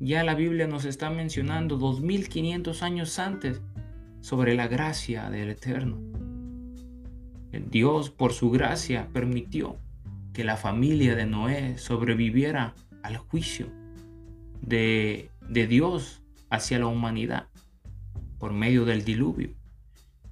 Ya 0.00 0.24
la 0.24 0.34
Biblia 0.34 0.66
nos 0.66 0.86
está 0.86 1.10
mencionando 1.10 1.76
2500 1.76 2.82
años 2.82 3.18
antes 3.18 3.60
sobre 4.20 4.54
la 4.54 4.68
gracia 4.68 5.28
del 5.28 5.50
Eterno. 5.50 6.00
Dios, 7.70 8.08
por 8.08 8.32
su 8.32 8.50
gracia, 8.50 9.08
permitió 9.12 9.76
que 10.32 10.44
la 10.44 10.56
familia 10.56 11.14
de 11.14 11.26
Noé 11.26 11.76
sobreviviera 11.76 12.74
al 13.02 13.18
juicio 13.18 13.66
de, 14.62 15.30
de 15.46 15.66
Dios 15.66 16.22
hacia 16.48 16.78
la 16.78 16.86
humanidad 16.86 17.48
por 18.38 18.54
medio 18.54 18.86
del 18.86 19.04
diluvio. 19.04 19.57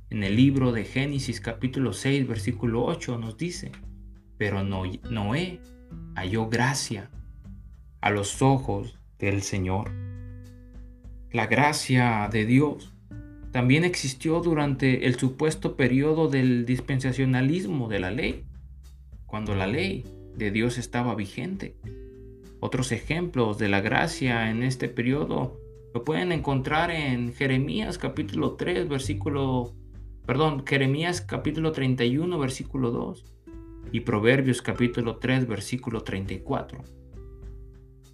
En 0.09 0.23
el 0.23 0.37
libro 0.37 0.71
de 0.71 0.85
Génesis 0.85 1.41
capítulo 1.41 1.93
6 1.93 2.29
versículo 2.29 2.85
8 2.85 3.19
nos 3.19 3.37
dice, 3.37 3.73
pero 4.39 4.63
Noé 4.63 5.61
halló 6.15 6.49
gracia 6.49 7.11
a 8.01 8.11
los 8.11 8.41
ojos 8.41 9.01
del 9.19 9.43
Señor. 9.43 9.91
La 11.33 11.49
gracia 11.49 12.29
de 12.31 12.47
Dios 12.47 12.95
también 13.51 13.83
existió 13.83 14.39
durante 14.41 15.07
el 15.07 15.17
supuesto 15.17 15.77
periodo 15.77 16.29
del 16.29 16.67
dispensacionalismo 16.67 17.89
de 17.89 17.99
la 17.99 18.13
ley, 18.13 18.45
cuando 19.27 19.57
la 19.57 19.67
ley 19.67 20.05
de 20.37 20.53
Dios 20.53 20.79
estaba 20.79 21.17
vigente. 21.17 21.75
Otros 22.61 22.93
ejemplos 22.93 23.59
de 23.59 23.69
la 23.69 23.81
gracia 23.81 24.51
en 24.51 24.63
este 24.63 24.89
periodo 24.89 25.61
lo 25.93 26.05
pueden 26.05 26.31
encontrar 26.31 26.93
en 26.93 27.35
Jeremías 27.35 27.99
capítulo 27.99 28.53
3 28.53 28.89
versículo 28.89 29.75
perdón, 30.27 30.65
Jeremías 30.67 31.21
capítulo 31.21 31.73
31 31.73 32.39
versículo 32.39 32.91
2 32.91 33.25
y 33.93 34.01
Proverbios 34.01 34.61
capítulo 34.61 35.17
3 35.19 35.47
versículo 35.47 36.03
34. 36.03 36.83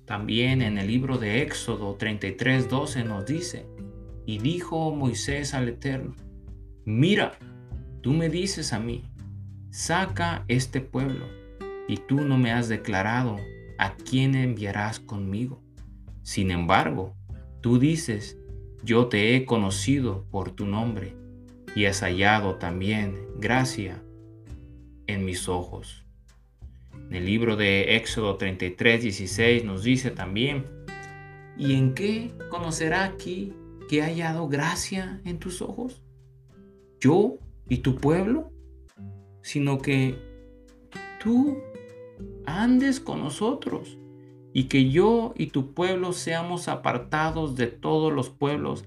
También 0.05 0.61
en 0.61 0.77
el 0.77 0.87
libro 0.87 1.17
de 1.17 1.43
Éxodo 1.43 1.95
33 1.95 2.69
12 2.69 3.05
nos 3.05 3.25
dice: 3.25 3.67
y 4.27 4.39
dijo 4.39 4.95
Moisés 4.95 5.55
al 5.55 5.69
Eterno, 5.69 6.15
mira, 6.85 7.39
tú 8.03 8.13
me 8.13 8.29
dices 8.29 8.73
a 8.73 8.79
mí, 8.79 9.05
saca 9.71 10.45
este 10.49 10.81
pueblo, 10.81 11.27
y 11.89 11.97
tú 11.97 12.21
no 12.21 12.39
me 12.39 12.53
has 12.53 12.69
declarado 12.69 13.37
a 13.79 13.95
quién 13.95 14.35
enviarás 14.35 15.01
conmigo. 15.01 15.63
Sin 16.23 16.51
embargo, 16.51 17.15
tú 17.61 17.79
dices, 17.79 18.39
yo 18.85 19.07
te 19.07 19.35
he 19.35 19.45
conocido 19.45 20.27
por 20.31 20.53
tu 20.53 20.67
nombre, 20.67 21.17
y 21.75 21.87
has 21.87 22.01
hallado 22.01 22.57
también 22.57 23.27
gracia 23.39 24.03
en 25.07 25.25
mis 25.25 25.49
ojos. 25.49 26.05
En 26.93 27.15
el 27.15 27.27
libro 27.27 27.57
de 27.57 27.97
Éxodo 27.97 28.37
33, 28.37 29.03
16 29.03 29.65
nos 29.65 29.83
dice 29.83 30.11
también, 30.11 30.67
¿y 31.59 31.75
en 31.75 31.95
qué 31.95 32.31
conocerá 32.51 33.05
aquí 33.05 33.55
que 33.89 34.03
ha 34.03 34.07
hallado 34.07 34.49
gracia 34.49 35.21
en 35.25 35.39
tus 35.39 35.63
ojos? 35.63 36.03
¿Yo 37.01 37.39
y 37.69 37.79
tu 37.79 37.97
pueblo? 37.97 38.51
Sino 39.43 39.79
que 39.79 40.17
tú 41.23 41.59
andes 42.47 43.01
con 43.01 43.21
nosotros 43.21 43.99
y 44.53 44.65
que 44.65 44.91
yo 44.91 45.33
y 45.37 45.47
tu 45.47 45.73
pueblo 45.73 46.13
seamos 46.13 46.69
apartados 46.69 47.57
de 47.57 47.67
todos 47.67 48.13
los 48.13 48.31
pueblos 48.31 48.85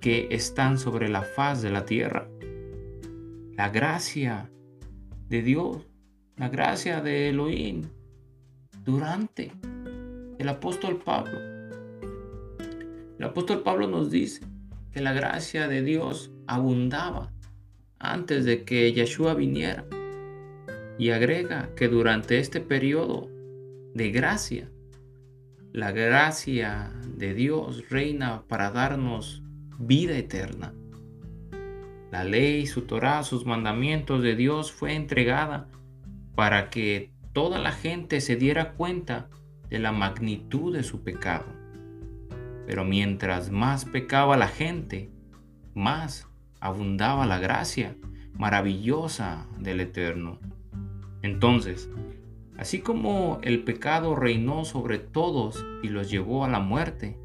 que 0.00 0.28
están 0.30 0.78
sobre 0.78 1.08
la 1.08 1.22
faz 1.22 1.62
de 1.62 1.70
la 1.70 1.84
tierra. 1.84 2.28
La 3.56 3.70
gracia 3.70 4.50
de 5.28 5.42
Dios, 5.42 5.86
la 6.36 6.48
gracia 6.48 7.00
de 7.00 7.30
Elohim 7.30 7.84
durante 8.84 9.52
el 10.38 10.48
apóstol 10.48 10.98
Pablo 10.98 11.56
el 13.18 13.24
apóstol 13.24 13.62
Pablo 13.62 13.88
nos 13.88 14.10
dice 14.10 14.42
que 14.92 15.00
la 15.00 15.14
gracia 15.14 15.68
de 15.68 15.82
Dios 15.82 16.30
abundaba 16.46 17.32
antes 17.98 18.44
de 18.44 18.64
que 18.64 18.92
Yeshua 18.92 19.34
viniera. 19.34 19.86
Y 20.98 21.10
agrega 21.10 21.70
que 21.76 21.88
durante 21.88 22.38
este 22.38 22.60
periodo 22.60 23.28
de 23.94 24.10
gracia, 24.10 24.70
la 25.72 25.92
gracia 25.92 26.92
de 27.16 27.34
Dios 27.34 27.88
reina 27.88 28.44
para 28.48 28.70
darnos 28.70 29.42
vida 29.78 30.16
eterna. 30.16 30.74
La 32.10 32.24
ley, 32.24 32.66
su 32.66 32.82
Torah, 32.82 33.22
sus 33.22 33.46
mandamientos 33.46 34.22
de 34.22 34.36
Dios 34.36 34.72
fue 34.72 34.94
entregada 34.94 35.68
para 36.34 36.70
que 36.70 37.10
toda 37.32 37.58
la 37.58 37.72
gente 37.72 38.20
se 38.20 38.36
diera 38.36 38.74
cuenta 38.74 39.28
de 39.68 39.78
la 39.78 39.92
magnitud 39.92 40.74
de 40.74 40.82
su 40.82 41.02
pecado 41.02 41.56
pero 42.66 42.84
mientras 42.84 43.50
más 43.50 43.84
pecaba 43.84 44.36
la 44.36 44.48
gente, 44.48 45.10
más 45.74 46.28
abundaba 46.60 47.24
la 47.24 47.38
gracia 47.38 47.96
maravillosa 48.34 49.46
del 49.58 49.80
Eterno. 49.80 50.40
Entonces, 51.22 51.88
así 52.58 52.80
como 52.80 53.38
el 53.42 53.62
pecado 53.62 54.16
reinó 54.16 54.64
sobre 54.64 54.98
todos 54.98 55.64
y 55.82 55.88
los 55.88 56.10
llevó 56.10 56.44
a 56.44 56.48
la 56.48 56.58
muerte, 56.58 57.16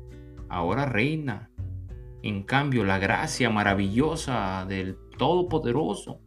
ahora 0.48 0.86
reina, 0.86 1.50
en 2.24 2.44
cambio, 2.44 2.84
la 2.84 3.00
gracia 3.00 3.50
maravillosa 3.50 4.66
del 4.68 4.98
Todopoderoso, 5.18 6.20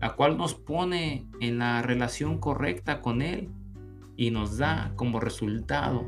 la 0.00 0.14
cual 0.14 0.36
nos 0.36 0.54
pone 0.54 1.26
en 1.40 1.58
la 1.58 1.82
relación 1.82 2.38
correcta 2.38 3.00
con 3.00 3.22
Él 3.22 3.50
y 4.16 4.30
nos 4.30 4.58
da 4.58 4.92
como 4.96 5.20
resultado 5.20 6.04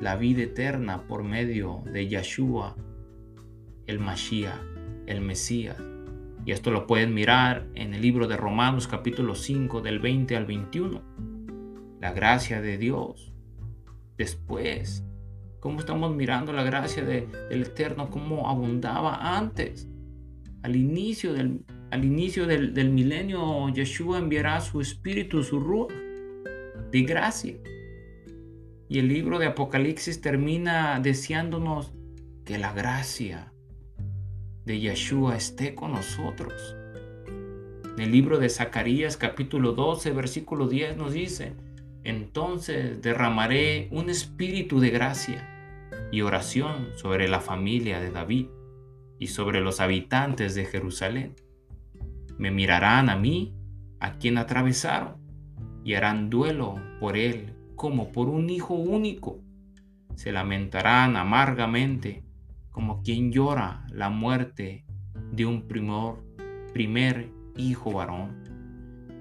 la 0.00 0.16
vida 0.16 0.42
eterna 0.42 1.06
por 1.06 1.24
medio 1.24 1.82
de 1.92 2.08
Yeshua, 2.08 2.76
el 3.86 3.98
Mashiach, 3.98 4.60
el 5.06 5.20
Mesías. 5.20 5.76
Y 6.46 6.52
esto 6.52 6.70
lo 6.70 6.86
pueden 6.86 7.12
mirar 7.12 7.66
en 7.74 7.92
el 7.92 8.00
libro 8.00 8.26
de 8.26 8.36
Romanos 8.36 8.88
capítulo 8.88 9.34
5 9.34 9.82
del 9.82 9.98
20 9.98 10.36
al 10.36 10.46
21. 10.46 11.02
La 12.00 12.12
gracia 12.12 12.62
de 12.62 12.78
Dios. 12.78 13.32
Después, 14.16 15.04
cómo 15.60 15.78
estamos 15.78 16.14
mirando 16.14 16.52
la 16.52 16.64
gracia 16.64 17.04
del 17.04 17.62
Eterno, 17.62 18.10
cómo 18.10 18.48
abundaba 18.48 19.36
antes, 19.36 19.86
al 20.62 20.74
inicio 20.76 21.32
del, 21.32 21.64
al 21.90 22.04
inicio 22.04 22.46
del, 22.46 22.74
del 22.74 22.90
milenio, 22.90 23.68
Yeshua 23.68 24.18
enviará 24.18 24.60
su 24.60 24.80
espíritu, 24.80 25.42
su 25.42 25.60
ruach 25.60 25.92
de 26.90 27.02
gracia. 27.02 27.56
Y 28.88 28.98
el 28.98 29.08
libro 29.08 29.38
de 29.38 29.46
Apocalipsis 29.46 30.20
termina 30.20 30.98
deseándonos 31.00 31.92
que 32.44 32.58
la 32.58 32.72
gracia 32.72 33.52
de 34.64 34.80
Yeshua 34.80 35.36
esté 35.36 35.74
con 35.74 35.92
nosotros. 35.92 36.74
En 37.96 38.00
el 38.00 38.12
libro 38.12 38.38
de 38.38 38.48
Zacarías 38.48 39.16
capítulo 39.16 39.72
12 39.72 40.10
versículo 40.12 40.68
10 40.68 40.96
nos 40.96 41.12
dice, 41.12 41.52
entonces 42.04 43.02
derramaré 43.02 43.88
un 43.90 44.10
espíritu 44.10 44.80
de 44.80 44.90
gracia 44.90 45.46
y 46.12 46.22
oración 46.22 46.88
sobre 46.96 47.28
la 47.28 47.40
familia 47.40 48.00
de 48.00 48.10
David 48.10 48.46
y 49.18 49.28
sobre 49.28 49.60
los 49.60 49.80
habitantes 49.80 50.54
de 50.54 50.64
Jerusalén. 50.64 51.36
Me 52.38 52.50
mirarán 52.50 53.10
a 53.10 53.16
mí, 53.16 53.54
a 54.00 54.16
quien 54.16 54.38
atravesaron, 54.38 55.16
y 55.84 55.94
harán 55.94 56.30
duelo 56.30 56.80
por 57.00 57.16
él 57.16 57.54
como 57.76 58.12
por 58.12 58.28
un 58.28 58.50
hijo 58.50 58.74
único. 58.74 59.40
Se 60.14 60.32
lamentarán 60.32 61.16
amargamente 61.16 62.24
como 62.70 63.02
quien 63.02 63.32
llora 63.32 63.86
la 63.90 64.10
muerte 64.10 64.84
de 65.32 65.46
un 65.46 65.66
primor, 65.66 66.24
primer 66.72 67.30
hijo 67.56 67.92
varón. 67.92 68.59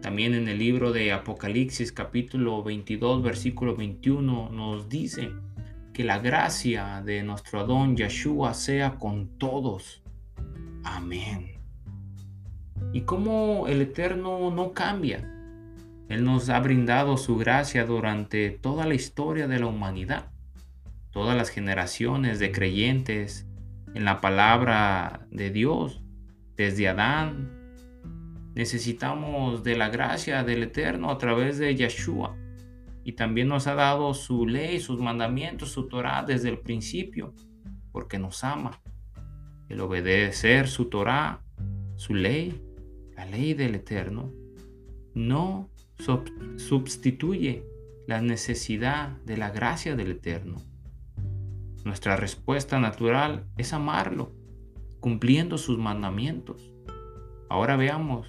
También 0.02 0.34
en 0.34 0.48
el 0.48 0.58
libro 0.58 0.94
de 0.94 1.12
Apocalipsis 1.12 1.92
capítulo 1.92 2.64
22 2.64 3.22
versículo 3.22 3.76
21 3.76 4.50
nos 4.50 4.88
dice 4.88 5.32
que 5.94 6.06
la 6.06 6.20
gracia 6.20 7.04
de 7.06 7.22
nuestro 7.22 7.60
Adón 7.60 7.98
Yeshua 7.98 8.54
sea 8.54 8.96
con 8.96 9.38
todos. 9.38 10.02
Amén. 10.86 11.60
Y 12.94 13.02
como 13.02 13.68
el 13.68 13.82
Eterno 13.82 14.52
no 14.52 14.72
cambia, 14.72 15.30
él 16.08 16.24
nos 16.24 16.48
ha 16.50 16.62
brindado 16.62 17.18
su 17.18 17.36
gracia 17.36 17.86
durante 17.86 18.52
toda 18.52 18.86
la 18.86 18.94
historia 18.94 19.50
de 19.50 19.60
la 19.60 19.68
humanidad. 19.68 20.32
Todas 21.12 21.36
las 21.36 21.50
generaciones 21.50 22.40
de 22.40 22.54
creyentes 22.54 23.46
en 23.94 24.06
la 24.06 24.22
palabra 24.22 25.28
de 25.30 25.50
Dios, 25.50 26.02
desde 26.56 26.88
Adán, 26.88 27.59
necesitamos 28.56 29.64
de 29.64 29.76
la 29.76 29.90
gracia 29.90 30.44
del 30.44 30.64
Eterno 30.64 31.12
a 31.12 31.18
través 31.18 31.58
de 31.58 31.76
Yeshua. 31.76 32.36
Y 33.04 33.14
también 33.14 33.48
nos 33.48 33.68
ha 33.68 33.76
dado 33.76 34.14
su 34.14 34.46
ley, 34.46 34.80
sus 34.80 35.00
mandamientos, 35.00 35.72
su 35.72 35.88
Torah 35.88 36.24
desde 36.24 36.50
el 36.50 36.60
principio, 36.60 37.34
porque 37.92 38.20
nos 38.20 38.44
ama. 38.44 38.82
El 39.68 39.80
obedecer 39.82 40.68
su 40.68 40.86
Torah, 40.86 41.42
su 41.96 42.14
ley, 42.14 42.62
la 43.16 43.26
ley 43.26 43.54
del 43.54 43.76
Eterno, 43.76 44.32
no 45.14 45.70
sustituye 46.58 47.64
la 48.08 48.22
necesidad 48.22 49.10
de 49.26 49.38
la 49.38 49.52
gracia 49.52 49.96
del 49.96 50.12
Eterno. 50.12 50.58
Nuestra 51.86 52.16
respuesta 52.16 52.80
natural 52.80 53.46
es 53.58 53.74
amarlo, 53.74 54.32
cumpliendo 55.00 55.58
sus 55.58 55.78
mandamientos. 55.78 56.74
Ahora 57.50 57.78
veamos 57.78 58.28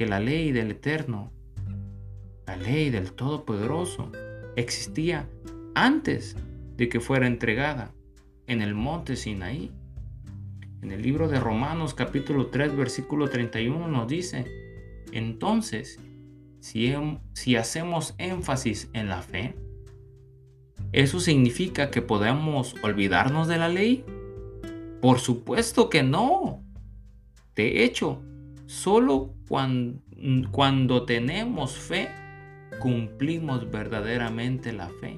que 0.00 0.06
la 0.06 0.18
ley 0.18 0.50
del 0.50 0.70
Eterno, 0.70 1.30
la 2.46 2.56
ley 2.56 2.88
del 2.88 3.12
Todopoderoso, 3.12 4.10
existía 4.56 5.28
antes 5.74 6.36
de 6.78 6.88
que 6.88 7.00
fuera 7.00 7.26
entregada 7.26 7.92
en 8.46 8.62
el 8.62 8.74
monte 8.74 9.14
Sinaí. 9.14 9.70
En 10.80 10.90
el 10.90 11.02
libro 11.02 11.28
de 11.28 11.38
Romanos 11.38 11.92
capítulo 11.92 12.46
3 12.46 12.74
versículo 12.78 13.28
31 13.28 13.88
nos 13.88 14.08
dice, 14.08 14.46
entonces 15.12 16.00
si, 16.60 17.56
hacemos 17.56 18.14
énfasis 18.16 18.88
en 18.94 19.10
la 19.10 19.20
fe, 19.20 19.54
¿eso 20.92 21.20
significa 21.20 21.90
que 21.90 22.00
podemos 22.00 22.74
olvidarnos 22.82 23.48
de 23.48 23.58
la 23.58 23.68
ley? 23.68 24.02
Por 25.02 25.18
supuesto 25.18 25.90
que 25.90 26.02
no. 26.02 26.64
De 27.54 27.84
hecho, 27.84 28.22
solo 28.70 29.34
cuando, 29.48 30.00
cuando 30.52 31.04
tenemos 31.04 31.76
fe, 31.76 32.08
cumplimos 32.78 33.68
verdaderamente 33.68 34.72
la 34.72 34.88
fe. 35.00 35.16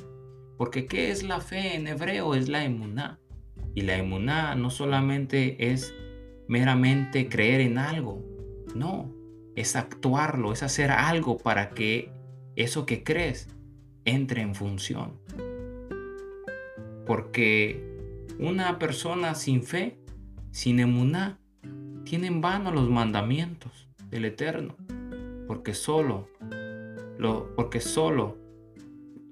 Porque 0.57 0.87
¿qué 0.87 1.11
es 1.11 1.23
la 1.23 1.39
fe 1.43 1.77
en 1.77 1.87
hebreo? 1.87 2.35
Es 2.35 2.49
la 2.49 2.65
emuná. 2.65 3.21
Y 3.75 3.83
la 3.83 3.99
emuná 3.99 4.55
no 4.55 4.71
solamente 4.71 5.71
es 5.71 5.95
meramente 6.49 7.29
creer 7.29 7.61
en 7.61 7.77
algo. 7.77 8.25
No, 8.75 9.13
es 9.55 9.77
actuarlo, 9.77 10.55
es 10.55 10.63
hacer 10.63 10.91
algo 10.91 11.37
para 11.37 11.71
que 11.71 12.11
eso 12.57 12.87
que 12.87 13.05
crees 13.05 13.49
entre 14.07 14.41
en 14.41 14.55
función. 14.55 15.21
Porque 17.05 17.85
una 18.39 18.79
persona 18.79 19.35
sin 19.35 19.63
fe, 19.63 19.99
sin 20.53 20.81
emuná, 20.81 21.42
tiene 22.05 22.27
en 22.27 22.41
vano 22.41 22.71
los 22.71 22.89
mandamientos 22.89 23.89
del 24.11 24.25
Eterno, 24.27 24.77
porque 25.47 25.75
solo 25.75 26.29
lo, 27.19 27.55
porque 27.55 27.81
solo 27.81 28.37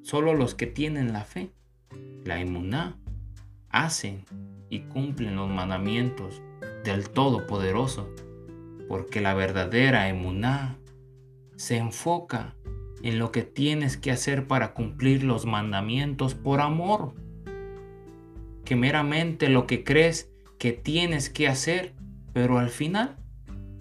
solo 0.03 0.35
los 0.35 0.55
que 0.55 0.67
tienen 0.67 1.13
la 1.13 1.25
fe, 1.25 1.51
la 2.25 2.41
emuná, 2.41 2.99
hacen 3.69 4.25
y 4.69 4.81
cumplen 4.81 5.37
los 5.37 5.49
mandamientos 5.49 6.43
del 6.85 7.11
Todopoderoso 7.11 8.09
porque 8.91 9.21
la 9.21 9.35
verdadera 9.35 10.09
emuná 10.09 10.77
se 11.55 11.77
enfoca 11.77 12.57
en 13.05 13.21
lo 13.21 13.31
que 13.31 13.45
tienes 13.45 13.97
que 13.97 14.11
hacer 14.11 14.49
para 14.49 14.75
cumplir 14.75 15.23
los 15.23 15.47
mandamientos 15.47 16.35
por 16.35 16.61
amor, 16.61 17.15
que 18.65 18.75
meramente 18.75 19.49
lo 19.49 19.69
que 19.69 19.85
crees 19.85 20.29
que 20.59 20.73
tienes 20.73 21.31
que 21.31 21.47
hacer, 21.47 21.95
pero 22.41 22.59
al 22.59 22.71
final 22.71 23.17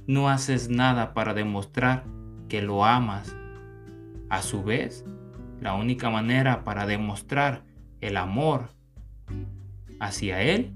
no 0.06 0.28
haces 0.28 0.68
nada 0.68 1.14
para 1.14 1.34
demostrar 1.34 2.04
que 2.50 2.62
lo 2.62 2.84
amas. 2.84 3.34
A 4.30 4.42
su 4.42 4.66
vez, 4.66 5.06
la 5.62 5.76
única 5.76 6.10
manera 6.10 6.66
para 6.66 6.86
demostrar 6.86 7.64
el 8.02 8.18
amor 8.18 8.72
hacia 10.02 10.42
Él 10.42 10.74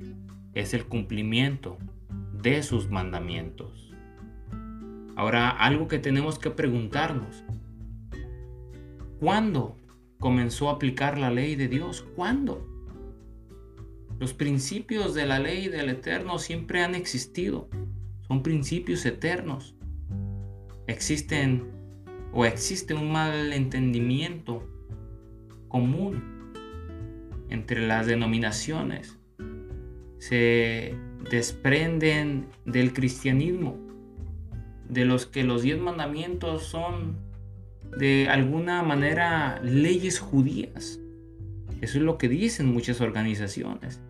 es 0.54 0.74
el 0.74 0.86
cumplimiento 0.86 1.78
de 2.41 2.63
sus 2.63 2.89
mandamientos. 2.89 3.93
Ahora, 5.17 5.50
algo 5.50 5.89
que 5.89 6.00
tenemos 6.00 6.39
que 6.39 6.52
preguntarnos. 6.52 7.43
¿Cuándo 9.19 9.76
comenzó 10.22 10.69
a 10.69 10.76
aplicar 10.76 11.17
la 11.17 11.32
ley 11.32 11.58
de 11.58 11.67
Dios? 11.67 12.06
¿Cuándo? 12.15 12.65
Los 14.19 14.34
principios 14.34 15.13
de 15.13 15.26
la 15.26 15.39
ley 15.39 15.67
del 15.67 15.89
Eterno 15.89 16.39
siempre 16.39 16.82
han 16.82 16.95
existido. 16.95 17.69
Son 18.28 18.41
principios 18.43 19.06
eternos. 19.06 19.76
Existen 20.88 21.71
o 22.32 22.45
existe 22.45 22.93
un 22.93 23.12
mal 23.12 23.54
entendimiento 23.54 24.67
común 25.67 26.54
entre 27.49 27.86
las 27.86 28.08
denominaciones. 28.08 29.17
Se 30.17 30.95
desprenden 31.30 32.47
del 32.65 32.93
cristianismo 32.93 33.78
de 34.89 35.06
los 35.06 35.26
que 35.26 35.43
los 35.43 35.63
diez 35.63 35.80
mandamientos 35.80 36.63
son 36.63 37.17
de 37.97 38.28
alguna 38.30 38.84
manera 38.84 39.60
leyes 39.63 40.19
judías. 40.19 40.99
Eso 41.84 41.98
es 41.98 42.06
lo 42.06 42.17
que 42.17 42.30
dicen 42.30 42.67
muchas 42.67 43.02
organizaciones. 43.02 44.02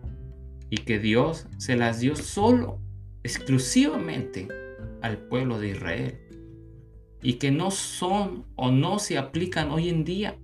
Y 0.70 0.76
que 0.76 1.00
Dios 1.00 1.48
se 1.58 1.74
las 1.74 1.98
dio 1.98 2.14
solo, 2.14 2.78
exclusivamente 3.24 4.46
al 5.02 5.18
pueblo 5.18 5.58
de 5.58 5.70
Israel. 5.70 6.20
Y 7.20 7.32
que 7.34 7.50
no 7.50 7.72
son 7.72 8.46
o 8.54 8.70
no 8.70 9.00
se 9.00 9.18
aplican 9.18 9.72
hoy 9.72 9.88
en 9.88 10.04
día. 10.04 10.38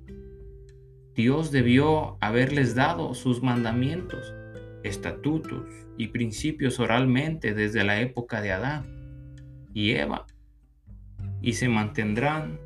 Dios 1.14 1.52
debió 1.52 2.16
haberles 2.20 2.74
dado 2.74 3.14
sus 3.14 3.44
mandamientos, 3.44 4.34
estatutos 4.82 5.68
y 5.96 6.08
principios 6.08 6.80
oralmente 6.80 7.54
desde 7.54 7.84
la 7.84 8.00
época 8.00 8.42
de 8.42 8.50
Adán 8.50 9.36
y 9.72 9.92
Eva, 9.92 10.26
y 11.40 11.52
se 11.52 11.68
mantendrán 11.68 12.58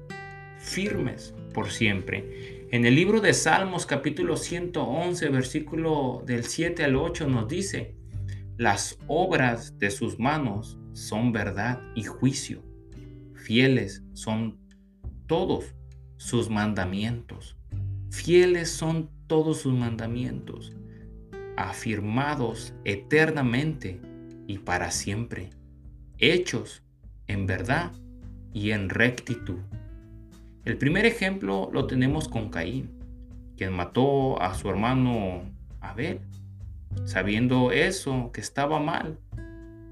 firmes 0.59 1.35
por 1.53 1.69
siempre. 1.69 2.54
En 2.75 2.85
el 2.85 2.97
libro 2.97 3.21
de 3.21 3.35
Salmos 3.35 3.87
capítulo 3.87 4.37
111 4.37 5.29
versículo 5.29 6.25
del 6.27 6.43
7 6.43 6.83
al 6.83 6.97
8 6.97 7.29
nos 7.29 7.47
dice, 7.47 7.95
las 8.57 8.99
obras 9.07 9.79
de 9.79 9.93
sus 9.93 10.19
manos 10.19 10.77
son 10.93 11.31
verdad 11.31 11.81
y 11.95 12.03
juicio. 12.03 12.65
Fieles 13.37 14.03
son 14.13 14.59
todos 15.29 15.77
sus 16.17 16.51
mandamientos. 16.51 17.57
Fieles 18.11 18.73
son 18.73 19.09
todos 19.29 19.59
sus 19.59 19.73
mandamientos, 19.73 20.73
afirmados 21.57 22.75
eternamente 22.85 24.01
y 24.49 24.59
para 24.59 24.91
siempre, 24.91 25.51
hechos 26.19 26.83
en 27.29 27.47
verdad 27.47 27.93
y 28.53 28.73
en 28.73 28.89
rectitud. 28.89 29.61
El 30.65 30.79
primer 30.79 31.05
ejemplo 31.05 31.69
lo 31.73 31.87
tenemos 31.87 32.27
con 32.27 32.49
Caín, 32.49 32.91
quien 33.57 33.75
mató 33.75 34.41
a 34.41 34.55
su 34.55 34.71
hermano 34.71 35.43
Abel, 35.81 36.21
sabiendo 37.05 37.71
eso, 37.71 38.31
que 38.33 38.41
estaba 38.41 38.81
mal, 38.81 39.19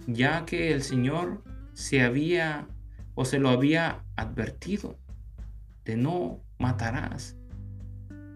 ya 0.06 0.46
que 0.46 0.72
el 0.72 0.82
Señor 0.82 1.42
se 1.74 2.00
había 2.00 2.68
o 3.14 3.26
se 3.26 3.38
lo 3.38 3.50
había 3.50 4.02
advertido 4.16 4.98
de 5.84 5.96
no 5.96 6.40
matarás. 6.58 7.36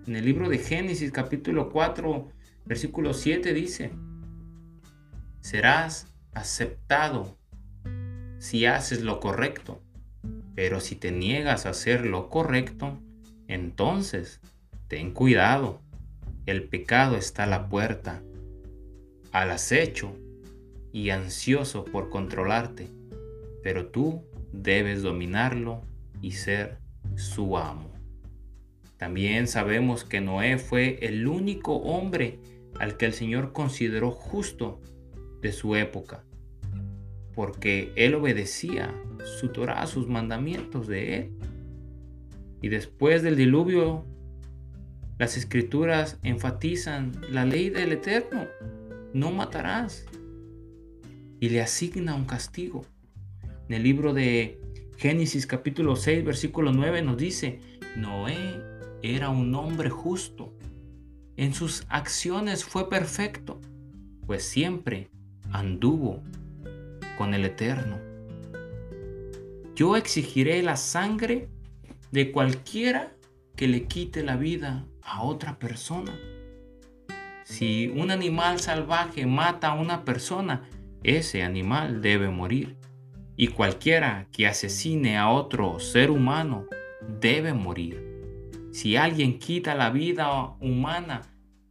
En 0.07 0.15
el 0.15 0.25
libro 0.27 0.51
de 0.51 0.59
Génesis 0.59 1.13
capítulo 1.13 1.71
4, 1.71 2.29
versículo 2.67 3.15
7 3.15 3.55
dice, 3.55 3.93
serás 5.41 6.13
aceptado 6.35 7.39
si 8.39 8.67
haces 8.67 9.01
lo 9.01 9.21
correcto, 9.21 9.83
pero 10.57 10.81
si 10.81 10.97
te 10.97 11.13
niegas 11.13 11.67
a 11.67 11.71
hacer 11.71 12.07
lo 12.07 12.31
correcto, 12.31 12.99
entonces 13.47 14.41
ten 14.89 15.13
cuidado, 15.13 15.83
el 16.47 16.65
pecado 16.65 17.17
está 17.17 17.45
a 17.45 17.47
la 17.47 17.69
puerta, 17.69 18.23
al 19.33 19.51
acecho 19.51 20.17
y 20.93 21.11
ansioso 21.11 21.85
por 21.85 22.09
controlarte, 22.09 22.89
pero 23.63 23.89
tú 23.89 24.25
debes 24.51 25.03
dominarlo 25.03 25.83
y 26.23 26.33
ser 26.33 26.79
su 27.17 27.59
amo. 27.59 27.93
También 28.97 29.49
sabemos 29.49 30.05
que 30.05 30.23
Noé 30.23 30.57
fue 30.57 30.99
el 31.03 31.29
único 31.29 31.77
hombre 31.77 32.39
al 32.81 32.97
que 32.97 33.05
el 33.05 33.13
Señor 33.13 33.53
consideró 33.53 34.11
justo 34.11 34.81
de 35.43 35.53
su 35.53 35.77
época, 35.77 36.25
porque 37.35 37.93
él 37.95 38.15
obedecía 38.15 38.95
su 39.27 39.51
sus 39.87 40.09
mandamientos 40.09 40.87
de 40.87 41.17
él. 41.17 41.33
Y 42.63 42.69
después 42.69 43.23
del 43.23 43.37
diluvio, 43.37 44.07
las 45.19 45.37
escrituras 45.37 46.19
enfatizan 46.23 47.13
la 47.31 47.45
ley 47.45 47.71
del 47.71 47.93
Eterno, 47.93 48.47
no 49.13 49.31
matarás, 49.33 50.07
y 51.41 51.49
le 51.49 51.61
asigna 51.61 52.15
un 52.15 52.25
castigo. 52.25 52.85
En 53.69 53.75
el 53.75 53.83
libro 53.83 54.15
de 54.15 54.61
Génesis 54.97 55.47
capítulo 55.47 55.97
6, 55.97 56.25
versículo 56.25 56.73
9 56.73 57.03
nos 57.03 57.17
dice, 57.17 57.61
Noé 57.97 58.61
era 59.03 59.29
un 59.29 59.55
hombre 59.55 59.91
justo. 59.91 60.57
En 61.37 61.53
sus 61.53 61.85
acciones 61.89 62.65
fue 62.65 62.89
perfecto, 62.89 63.61
pues 64.27 64.43
siempre 64.45 65.11
anduvo 65.51 66.23
con 67.19 67.35
el 67.35 67.45
Eterno. 67.45 68.06
Yo 69.77 69.95
exigiré 69.95 70.63
la 70.63 70.77
sangre 70.77 71.51
de 72.11 72.33
cualquiera 72.33 73.13
que 73.57 73.69
le 73.69 73.87
quite 73.87 74.23
la 74.23 74.37
vida 74.37 74.87
a 75.03 75.23
otra 75.23 75.59
persona. 75.59 76.19
Si 77.45 77.93
un 77.95 78.11
animal 78.11 78.59
salvaje 78.59 79.27
mata 79.27 79.69
a 79.69 79.75
una 79.75 80.03
persona, 80.03 80.67
ese 81.03 81.43
animal 81.43 82.01
debe 82.01 82.31
morir. 82.31 82.79
Y 83.37 83.49
cualquiera 83.49 84.29
que 84.33 84.47
asesine 84.47 85.19
a 85.19 85.29
otro 85.29 85.79
ser 85.79 86.11
humano 86.11 86.65
debe 87.21 87.53
morir. 87.53 88.03
Si 88.73 88.97
alguien 88.97 89.39
quita 89.39 89.75
la 89.75 89.91
vida 89.91 90.57
humana, 90.59 91.21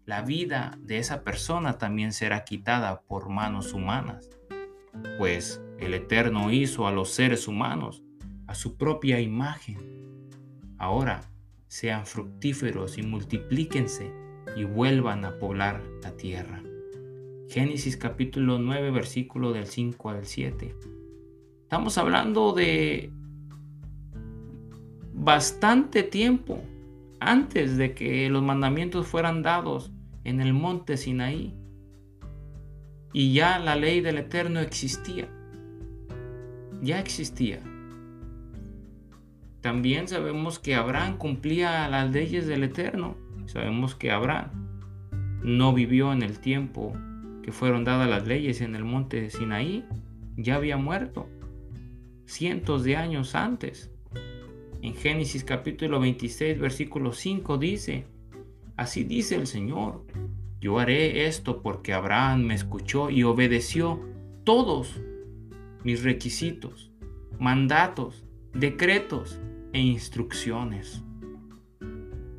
la 0.06 0.22
vida 0.22 0.78
de 0.80 1.00
esa 1.00 1.24
persona 1.24 1.80
también 1.80 2.14
será 2.14 2.44
quitada 2.44 3.02
por 3.02 3.30
manos 3.30 3.74
humanas. 3.74 4.30
Pues 5.18 5.60
el 5.80 5.94
Eterno 5.94 6.52
hizo 6.52 6.88
a 6.88 6.92
los 6.92 7.10
seres 7.10 7.48
humanos 7.48 8.04
a 8.48 8.56
su 8.56 8.78
propia 8.78 9.20
imagen. 9.20 9.78
Ahora 10.78 11.22
sean 11.68 12.06
fructíferos 12.06 12.98
y 12.98 13.04
multiplíquense 13.04 14.12
y 14.56 14.64
vuelvan 14.64 15.26
a 15.26 15.38
poblar 15.40 15.84
la 16.04 16.16
tierra. 16.16 16.62
Génesis 17.50 17.98
capítulo 17.98 18.60
9 18.60 18.92
versículo 18.92 19.52
del 19.52 19.66
5 19.66 20.10
al 20.10 20.26
7. 20.26 20.76
Estamos 21.64 21.98
hablando 21.98 22.54
de 22.54 23.12
bastante 25.14 26.04
tiempo 26.04 26.62
antes 27.20 27.78
de 27.78 27.94
que 27.94 28.30
los 28.30 28.44
mandamientos 28.44 29.08
fueran 29.08 29.42
dados 29.42 29.92
en 30.24 30.42
el 30.42 30.54
monte 30.54 30.98
Sinaí. 30.98 31.54
Y 33.14 33.34
ya 33.34 33.60
la 33.60 33.76
ley 33.76 34.02
del 34.02 34.18
Eterno 34.18 34.60
existía. 34.60 35.30
Ya 36.82 37.00
existía. 37.00 37.60
También 39.62 40.08
sabemos 40.08 40.60
que 40.60 40.76
Abraham 40.76 41.18
cumplía 41.18 41.88
las 41.90 42.12
leyes 42.12 42.46
del 42.46 42.64
Eterno. 42.64 43.18
Sabemos 43.48 43.96
que 43.96 44.12
Abraham 44.12 44.52
no 45.44 45.74
vivió 45.74 46.14
en 46.14 46.22
el 46.22 46.40
tiempo 46.40 46.94
que 47.42 47.52
fueron 47.52 47.84
dadas 47.84 48.10
las 48.10 48.28
leyes 48.28 48.62
en 48.62 48.76
el 48.76 48.84
monte 48.84 49.30
Sinaí. 49.30 49.86
Ya 50.38 50.56
había 50.56 50.78
muerto 50.78 51.28
cientos 52.26 52.84
de 52.84 52.96
años 52.96 53.36
antes. 53.36 53.92
En 54.82 54.94
Génesis 54.94 55.44
capítulo 55.44 56.00
26, 56.00 56.60
versículo 56.60 57.14
5 57.14 57.58
dice, 57.58 58.06
Así 58.78 59.04
dice 59.04 59.36
el 59.36 59.48
Señor, 59.48 60.06
yo 60.60 60.80
haré 60.80 61.28
esto 61.28 61.62
porque 61.62 61.94
Abraham 61.94 62.44
me 62.44 62.54
escuchó 62.56 63.10
y 63.10 63.24
obedeció 63.24 64.00
todos 64.44 65.02
mis 65.86 66.04
requisitos, 66.04 66.92
mandatos, 67.40 68.26
decretos 68.54 69.40
e 69.72 69.80
instrucciones. 69.80 71.02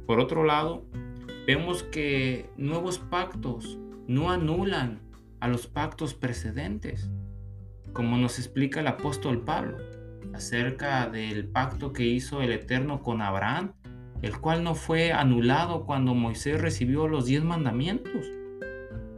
Por 0.07 0.21
otro 0.21 0.45
lado, 0.45 0.85
vemos 1.47 1.83
que 1.83 2.51
nuevos 2.59 2.99
pactos 2.99 3.79
no 4.07 4.31
anulan 4.31 5.01
a 5.41 5.49
los 5.49 5.67
pactos 5.67 6.13
precedentes 6.13 7.09
como 7.97 8.19
nos 8.19 8.39
explica 8.39 8.81
el 8.81 8.89
apóstol 8.89 9.43
Pablo 9.43 9.79
acerca 10.35 11.09
del 11.09 11.49
pacto 11.49 11.95
que 11.95 12.05
hizo 12.05 12.43
el 12.43 12.53
Eterno 12.53 13.01
con 13.01 13.23
Abraham, 13.23 13.73
el 14.21 14.39
cual 14.39 14.63
no 14.63 14.75
fue 14.75 15.13
anulado 15.13 15.87
cuando 15.87 16.15
Moisés 16.15 16.61
recibió 16.61 17.09
los 17.09 17.25
diez 17.25 17.43
mandamientos. 17.43 18.27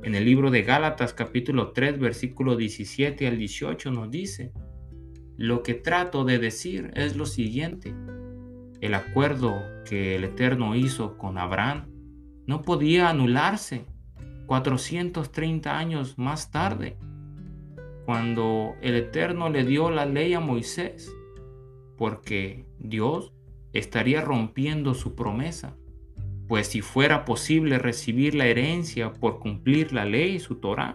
En 0.09 0.15
el 0.15 0.25
libro 0.25 0.51
de 0.51 0.63
Gálatas 0.63 1.13
capítulo 1.13 1.73
3 1.73 1.99
versículo 1.99 2.57
17 2.57 3.27
al 3.27 3.37
18 3.37 3.91
nos 3.91 4.11
dice, 4.11 4.55
lo 5.37 5.63
que 5.63 5.75
trato 5.75 6.25
de 6.25 6.39
decir 6.39 6.93
es 6.95 7.15
lo 7.15 7.27
siguiente, 7.27 7.95
el 8.81 8.95
acuerdo 8.95 9.61
que 9.85 10.17
el 10.17 10.25
Eterno 10.25 10.75
hizo 10.75 11.19
con 11.19 11.37
Abraham 11.37 11.91
no 12.47 12.63
podía 12.63 13.11
anularse 13.11 13.85
430 14.47 15.77
años 15.77 16.17
más 16.17 16.51
tarde 16.51 16.97
cuando 18.07 18.77
el 18.81 18.95
Eterno 18.95 19.51
le 19.51 19.63
dio 19.63 19.91
la 19.91 20.07
ley 20.07 20.33
a 20.33 20.41
Moisés, 20.41 21.15
porque 21.99 22.65
Dios 22.79 23.35
estaría 23.75 24.23
rompiendo 24.23 24.95
su 24.95 25.15
promesa, 25.15 25.77
pues 26.49 26.69
si 26.69 26.81
fuera 26.81 27.27
posible 27.27 27.79
recibir 27.79 28.35
la 28.35 28.47
herencia 28.47 29.13
por 29.13 29.39
cumplir 29.39 29.93
la 29.93 30.07
ley 30.07 30.37
y 30.37 30.41
su 30.41 30.57
Torah, 30.57 30.95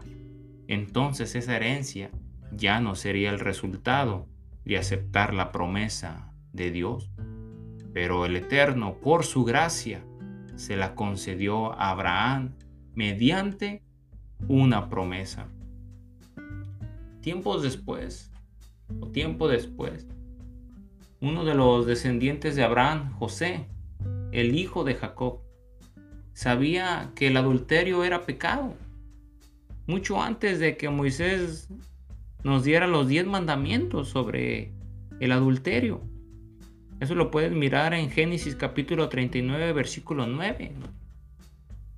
entonces 0.68 1.36
esa 1.36 1.56
herencia 1.56 2.10
ya 2.52 2.80
no 2.80 2.96
sería 2.96 3.30
el 3.30 3.40
resultado 3.40 4.28
de 4.66 4.78
aceptar 4.78 5.34
la 5.34 5.52
promesa 5.52 6.34
de 6.54 6.72
Dios. 6.72 7.12
Pero 7.94 8.26
el 8.26 8.36
Eterno, 8.36 8.96
por 8.96 9.24
su 9.24 9.44
gracia, 9.44 10.04
se 10.56 10.76
la 10.76 10.96
concedió 10.96 11.74
a 11.74 11.92
Abraham 11.92 12.56
mediante 12.96 13.84
una 14.48 14.90
promesa. 14.90 15.48
Tiempos 17.22 17.62
después, 17.62 18.32
o 19.00 19.08
tiempo 19.08 19.48
después, 19.48 20.08
uno 21.22 21.46
de 21.46 21.54
los 21.54 21.86
descendientes 21.86 22.56
de 22.56 22.64
Abraham, 22.64 23.14
José, 23.14 23.68
el 24.32 24.58
hijo 24.58 24.84
de 24.84 24.96
Jacob, 24.96 25.43
sabía 26.34 27.12
que 27.16 27.28
el 27.28 27.38
adulterio 27.38 28.04
era 28.04 28.26
pecado. 28.26 28.76
Mucho 29.88 30.22
antes 30.22 30.60
de 30.60 30.78
que 30.78 30.90
Moisés 30.90 31.70
nos 32.44 32.64
diera 32.64 32.88
los 32.88 33.08
diez 33.08 33.26
mandamientos 33.26 34.10
sobre 34.10 34.72
el 35.20 35.32
adulterio. 35.32 36.02
Eso 37.00 37.16
lo 37.16 37.32
puedes 37.32 37.52
mirar 37.52 37.94
en 37.94 38.10
Génesis 38.10 38.56
capítulo 38.56 39.10
39, 39.10 39.74
versículo 39.74 40.26
9, 40.26 40.74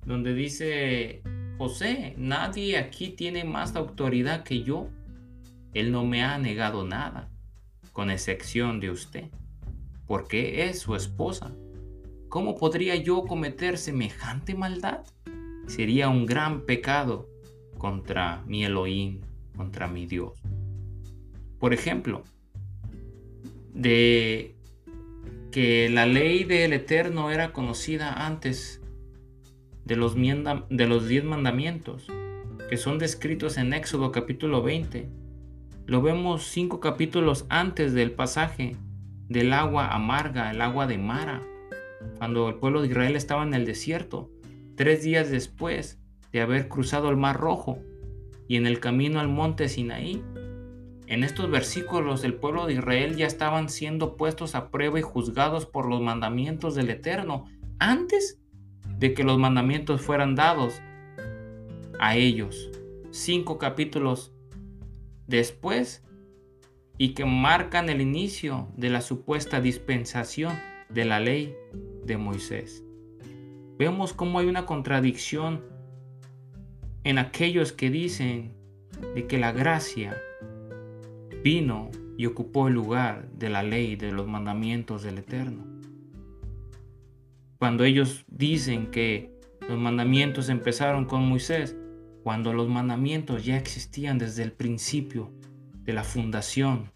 donde 0.04 0.34
dice 0.34 1.22
José, 1.58 2.14
nadie 2.16 2.76
aquí 2.76 3.10
tiene 3.10 3.44
más 3.44 3.76
autoridad 3.76 4.42
que 4.42 4.62
yo 4.62 4.88
él 5.76 5.92
no 5.92 6.06
me 6.06 6.24
ha 6.24 6.38
negado 6.38 6.86
nada, 6.86 7.28
con 7.92 8.10
excepción 8.10 8.80
de 8.80 8.90
usted, 8.90 9.24
porque 10.06 10.68
es 10.70 10.78
su 10.78 10.94
esposa. 10.96 11.52
¿Cómo 12.28 12.56
podría 12.56 12.96
yo 12.96 13.24
cometer 13.24 13.78
semejante 13.78 14.54
maldad? 14.54 15.04
Sería 15.66 16.08
un 16.08 16.26
gran 16.26 16.66
pecado 16.66 17.28
contra 17.78 18.42
mi 18.46 18.64
Elohim, 18.64 19.20
contra 19.56 19.86
mi 19.86 20.06
Dios. 20.06 20.40
Por 21.58 21.72
ejemplo, 21.72 22.24
de 23.72 24.56
que 25.52 25.88
la 25.88 26.06
ley 26.06 26.44
del 26.44 26.72
Eterno 26.72 27.30
era 27.30 27.52
conocida 27.52 28.26
antes 28.26 28.80
de 29.84 29.96
los, 29.96 30.14
de 30.16 30.86
los 30.86 31.08
diez 31.08 31.24
mandamientos, 31.24 32.08
que 32.68 32.76
son 32.76 32.98
descritos 32.98 33.56
en 33.56 33.72
Éxodo 33.72 34.10
capítulo 34.10 34.62
20. 34.62 35.08
Lo 35.86 36.02
vemos 36.02 36.44
cinco 36.44 36.80
capítulos 36.80 37.46
antes 37.48 37.94
del 37.94 38.10
pasaje 38.10 38.76
del 39.28 39.52
agua 39.52 39.88
amarga, 39.88 40.50
el 40.50 40.60
agua 40.60 40.86
de 40.86 40.98
Mara, 40.98 41.42
cuando 42.18 42.48
el 42.48 42.56
pueblo 42.56 42.82
de 42.82 42.88
Israel 42.88 43.16
estaba 43.16 43.42
en 43.42 43.54
el 43.54 43.64
desierto, 43.64 44.30
tres 44.76 45.02
días 45.02 45.30
después 45.30 45.98
de 46.32 46.40
haber 46.40 46.68
cruzado 46.68 47.10
el 47.10 47.16
Mar 47.16 47.36
Rojo 47.36 47.78
y 48.48 48.56
en 48.56 48.66
el 48.66 48.80
camino 48.80 49.20
al 49.20 49.28
monte 49.28 49.68
Sinaí. 49.68 50.22
En 51.06 51.24
estos 51.24 51.50
versículos 51.50 52.24
el 52.24 52.34
pueblo 52.34 52.66
de 52.66 52.74
Israel 52.74 53.16
ya 53.16 53.26
estaban 53.26 53.68
siendo 53.68 54.16
puestos 54.16 54.54
a 54.54 54.70
prueba 54.70 54.98
y 54.98 55.02
juzgados 55.02 55.66
por 55.66 55.88
los 55.88 56.00
mandamientos 56.00 56.74
del 56.74 56.90
Eterno 56.90 57.46
antes 57.78 58.40
de 58.98 59.14
que 59.14 59.24
los 59.24 59.38
mandamientos 59.38 60.00
fueran 60.00 60.34
dados 60.34 60.80
a 62.00 62.16
ellos. 62.16 62.70
Cinco 63.10 63.58
capítulos 63.58 64.32
después 65.26 66.02
y 66.98 67.14
que 67.14 67.24
marcan 67.24 67.88
el 67.88 68.00
inicio 68.00 68.68
de 68.76 68.90
la 68.90 69.00
supuesta 69.00 69.60
dispensación 69.60 70.58
de 70.88 71.04
la 71.04 71.20
ley 71.20 71.54
de 72.04 72.16
Moisés. 72.16 72.84
Vemos 73.78 74.12
cómo 74.12 74.38
hay 74.38 74.46
una 74.46 74.66
contradicción 74.66 75.62
en 77.04 77.18
aquellos 77.18 77.72
que 77.72 77.90
dicen 77.90 78.54
de 79.14 79.26
que 79.26 79.38
la 79.38 79.52
gracia 79.52 80.16
vino 81.42 81.90
y 82.16 82.26
ocupó 82.26 82.68
el 82.68 82.74
lugar 82.74 83.28
de 83.32 83.50
la 83.50 83.62
ley, 83.62 83.96
de 83.96 84.10
los 84.12 84.26
mandamientos 84.26 85.02
del 85.02 85.18
Eterno. 85.18 85.64
Cuando 87.58 87.84
ellos 87.84 88.24
dicen 88.28 88.90
que 88.90 89.30
los 89.68 89.78
mandamientos 89.78 90.48
empezaron 90.48 91.04
con 91.04 91.28
Moisés, 91.28 91.76
cuando 92.22 92.52
los 92.52 92.68
mandamientos 92.68 93.44
ya 93.44 93.56
existían 93.56 94.18
desde 94.18 94.42
el 94.42 94.52
principio 94.52 95.30
de 95.84 95.92
la 95.92 96.02
fundación 96.02 96.90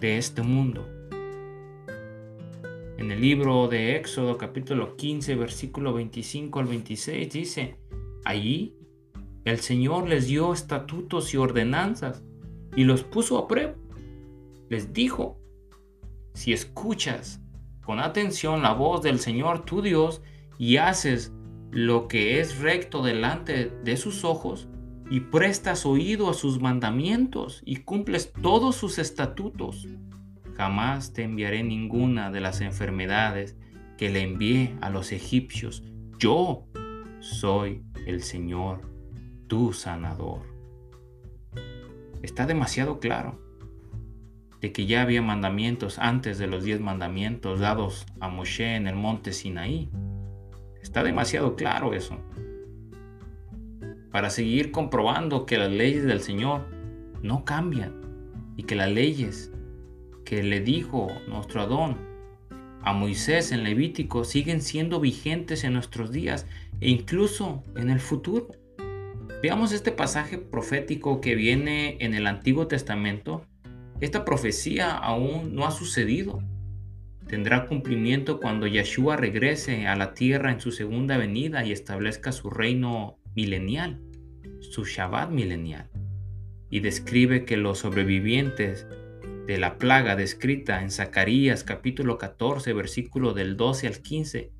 de 0.00 0.18
este 0.18 0.42
mundo. 0.42 0.95
En 2.98 3.10
el 3.10 3.20
libro 3.20 3.68
de 3.68 3.96
Éxodo 3.96 4.38
capítulo 4.38 4.96
15 4.96 5.34
versículo 5.36 5.92
25 5.92 6.60
al 6.60 6.66
26 6.66 7.30
dice, 7.30 7.76
allí 8.24 8.74
el 9.44 9.60
Señor 9.60 10.08
les 10.08 10.26
dio 10.26 10.52
estatutos 10.52 11.34
y 11.34 11.36
ordenanzas 11.36 12.24
y 12.74 12.84
los 12.84 13.02
puso 13.02 13.36
a 13.38 13.46
prueba. 13.48 13.74
Les 14.70 14.92
dijo, 14.92 15.38
si 16.32 16.52
escuchas 16.52 17.40
con 17.84 18.00
atención 18.00 18.62
la 18.62 18.72
voz 18.72 19.02
del 19.02 19.20
Señor 19.20 19.64
tu 19.64 19.82
Dios 19.82 20.22
y 20.58 20.78
haces 20.78 21.32
lo 21.70 22.08
que 22.08 22.40
es 22.40 22.60
recto 22.60 23.02
delante 23.02 23.70
de 23.84 23.96
sus 23.98 24.24
ojos, 24.24 24.68
y 25.10 25.20
prestas 25.20 25.86
oído 25.86 26.28
a 26.28 26.34
sus 26.34 26.60
mandamientos 26.60 27.62
y 27.64 27.76
cumples 27.76 28.32
todos 28.32 28.76
sus 28.76 28.98
estatutos, 28.98 29.86
jamás 30.56 31.12
te 31.12 31.22
enviaré 31.22 31.62
ninguna 31.62 32.30
de 32.30 32.40
las 32.40 32.60
enfermedades 32.60 33.56
que 33.98 34.10
le 34.10 34.22
envié 34.22 34.74
a 34.80 34.90
los 34.90 35.12
egipcios. 35.12 35.82
Yo 36.18 36.66
soy 37.20 37.82
el 38.06 38.22
Señor, 38.22 38.80
tu 39.46 39.72
sanador. 39.72 40.42
Está 42.22 42.46
demasiado 42.46 42.98
claro 43.00 43.40
de 44.60 44.72
que 44.72 44.86
ya 44.86 45.02
había 45.02 45.22
mandamientos 45.22 45.98
antes 45.98 46.38
de 46.38 46.46
los 46.46 46.64
diez 46.64 46.80
mandamientos 46.80 47.60
dados 47.60 48.06
a 48.20 48.28
Moshe 48.28 48.76
en 48.76 48.86
el 48.86 48.96
monte 48.96 49.32
Sinaí. 49.32 49.90
Está 50.82 51.02
demasiado 51.02 51.56
claro 51.56 51.92
eso 51.92 52.18
para 54.10 54.30
seguir 54.30 54.70
comprobando 54.70 55.44
que 55.44 55.58
las 55.58 55.70
leyes 55.70 56.04
del 56.04 56.20
Señor 56.20 56.66
no 57.22 57.44
cambian 57.44 58.00
y 58.56 58.62
que 58.62 58.74
las 58.74 58.90
leyes 58.90 59.52
que 60.26 60.42
le 60.42 60.60
dijo 60.60 61.08
nuestro 61.26 61.62
Adón 61.62 61.96
a 62.82 62.92
Moisés 62.92 63.50
en 63.50 63.64
Levítico 63.64 64.24
siguen 64.24 64.60
siendo 64.60 65.00
vigentes 65.00 65.64
en 65.64 65.72
nuestros 65.72 66.12
días 66.12 66.46
e 66.82 66.90
incluso 66.90 67.64
en 67.74 67.88
el 67.88 67.98
futuro. 67.98 68.48
Veamos 69.42 69.72
este 69.72 69.90
pasaje 69.90 70.36
profético 70.36 71.22
que 71.22 71.34
viene 71.34 71.96
en 72.00 72.12
el 72.12 72.26
Antiguo 72.26 72.66
Testamento. 72.66 73.46
Esta 74.02 74.26
profecía 74.26 74.94
aún 74.94 75.54
no 75.54 75.66
ha 75.66 75.70
sucedido. 75.70 76.42
Tendrá 77.26 77.66
cumplimiento 77.66 78.38
cuando 78.38 78.66
Yeshua 78.66 79.16
regrese 79.16 79.86
a 79.86 79.96
la 79.96 80.12
tierra 80.12 80.52
en 80.52 80.60
su 80.60 80.70
segunda 80.70 81.16
venida 81.16 81.64
y 81.64 81.72
establezca 81.72 82.30
su 82.30 82.50
reino 82.50 83.18
milenial 83.34 84.02
su 84.60 84.84
Shabbat 84.84 85.30
milenial 85.30 85.88
y 86.70 86.80
describe 86.80 87.44
que 87.44 87.56
los 87.56 87.78
sobrevivientes 87.78 88.86
de 89.46 89.58
la 89.58 89.78
plaga 89.78 90.16
descrita 90.16 90.82
en 90.82 90.90
Zacarías 90.90 91.62
capítulo 91.62 92.18
14 92.18 92.72
versículo 92.72 93.32
del 93.32 93.56
12 93.56 93.86
al 93.86 94.02
15 94.02 94.50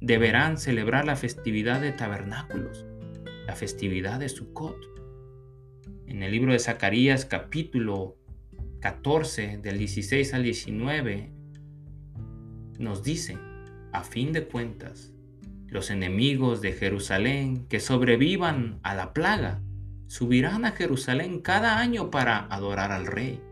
deberán 0.00 0.56
celebrar 0.56 1.04
la 1.04 1.16
festividad 1.16 1.80
de 1.80 1.92
tabernáculos, 1.92 2.86
la 3.46 3.54
festividad 3.54 4.20
de 4.20 4.28
Sukkot. 4.28 4.76
En 6.06 6.22
el 6.22 6.32
libro 6.32 6.52
de 6.52 6.58
Zacarías 6.58 7.26
capítulo 7.26 8.16
14 8.80 9.58
del 9.58 9.78
16 9.78 10.32
al 10.32 10.42
19 10.44 11.32
nos 12.78 13.02
dice, 13.02 13.36
a 13.92 14.04
fin 14.04 14.32
de 14.32 14.46
cuentas, 14.46 15.12
los 15.66 15.90
enemigos 15.90 16.62
de 16.62 16.72
Jerusalén 16.72 17.66
que 17.66 17.80
sobrevivan 17.80 18.78
a 18.82 18.94
la 18.94 19.12
plaga 19.12 19.60
subirán 20.06 20.64
a 20.64 20.70
Jerusalén 20.70 21.40
cada 21.40 21.78
año 21.78 22.10
para 22.10 22.46
adorar 22.46 22.92
al 22.92 23.06
Rey, 23.06 23.42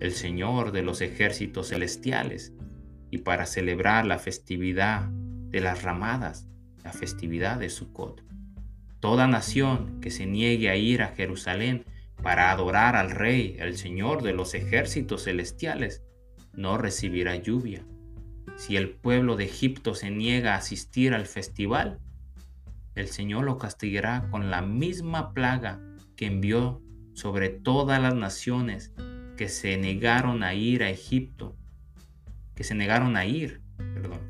el 0.00 0.12
Señor 0.12 0.72
de 0.72 0.82
los 0.82 1.00
ejércitos 1.00 1.68
celestiales, 1.68 2.52
y 3.10 3.18
para 3.18 3.46
celebrar 3.46 4.06
la 4.06 4.18
festividad 4.18 5.08
de 5.10 5.60
las 5.60 5.82
ramadas, 5.82 6.48
la 6.82 6.92
festividad 6.92 7.58
de 7.58 7.70
Sukkot. 7.70 8.24
Toda 8.98 9.26
nación 9.26 10.00
que 10.00 10.10
se 10.10 10.26
niegue 10.26 10.70
a 10.70 10.76
ir 10.76 11.02
a 11.02 11.14
Jerusalén 11.14 11.84
para 12.22 12.50
adorar 12.50 12.96
al 12.96 13.10
Rey, 13.10 13.56
el 13.58 13.76
Señor 13.76 14.22
de 14.22 14.32
los 14.32 14.54
ejércitos 14.54 15.24
celestiales, 15.24 16.02
no 16.54 16.76
recibirá 16.76 17.36
lluvia 17.36 17.84
si 18.60 18.76
el 18.76 18.90
pueblo 18.90 19.36
de 19.36 19.44
Egipto 19.44 19.94
se 19.94 20.10
niega 20.10 20.52
a 20.52 20.58
asistir 20.58 21.14
al 21.14 21.24
festival, 21.24 21.98
el 22.94 23.08
Señor 23.08 23.44
lo 23.44 23.56
castigará 23.56 24.28
con 24.30 24.50
la 24.50 24.60
misma 24.60 25.32
plaga 25.32 25.80
que 26.14 26.26
envió 26.26 26.82
sobre 27.14 27.48
todas 27.48 28.02
las 28.02 28.14
naciones 28.14 28.92
que 29.40 29.48
se 29.48 29.78
negaron 29.78 30.42
a 30.42 30.52
ir 30.52 30.82
a 30.82 30.90
Egipto, 30.90 31.56
que 32.54 32.62
se 32.62 32.74
negaron 32.74 33.16
a 33.16 33.24
ir, 33.24 33.62
perdón. 33.78 34.20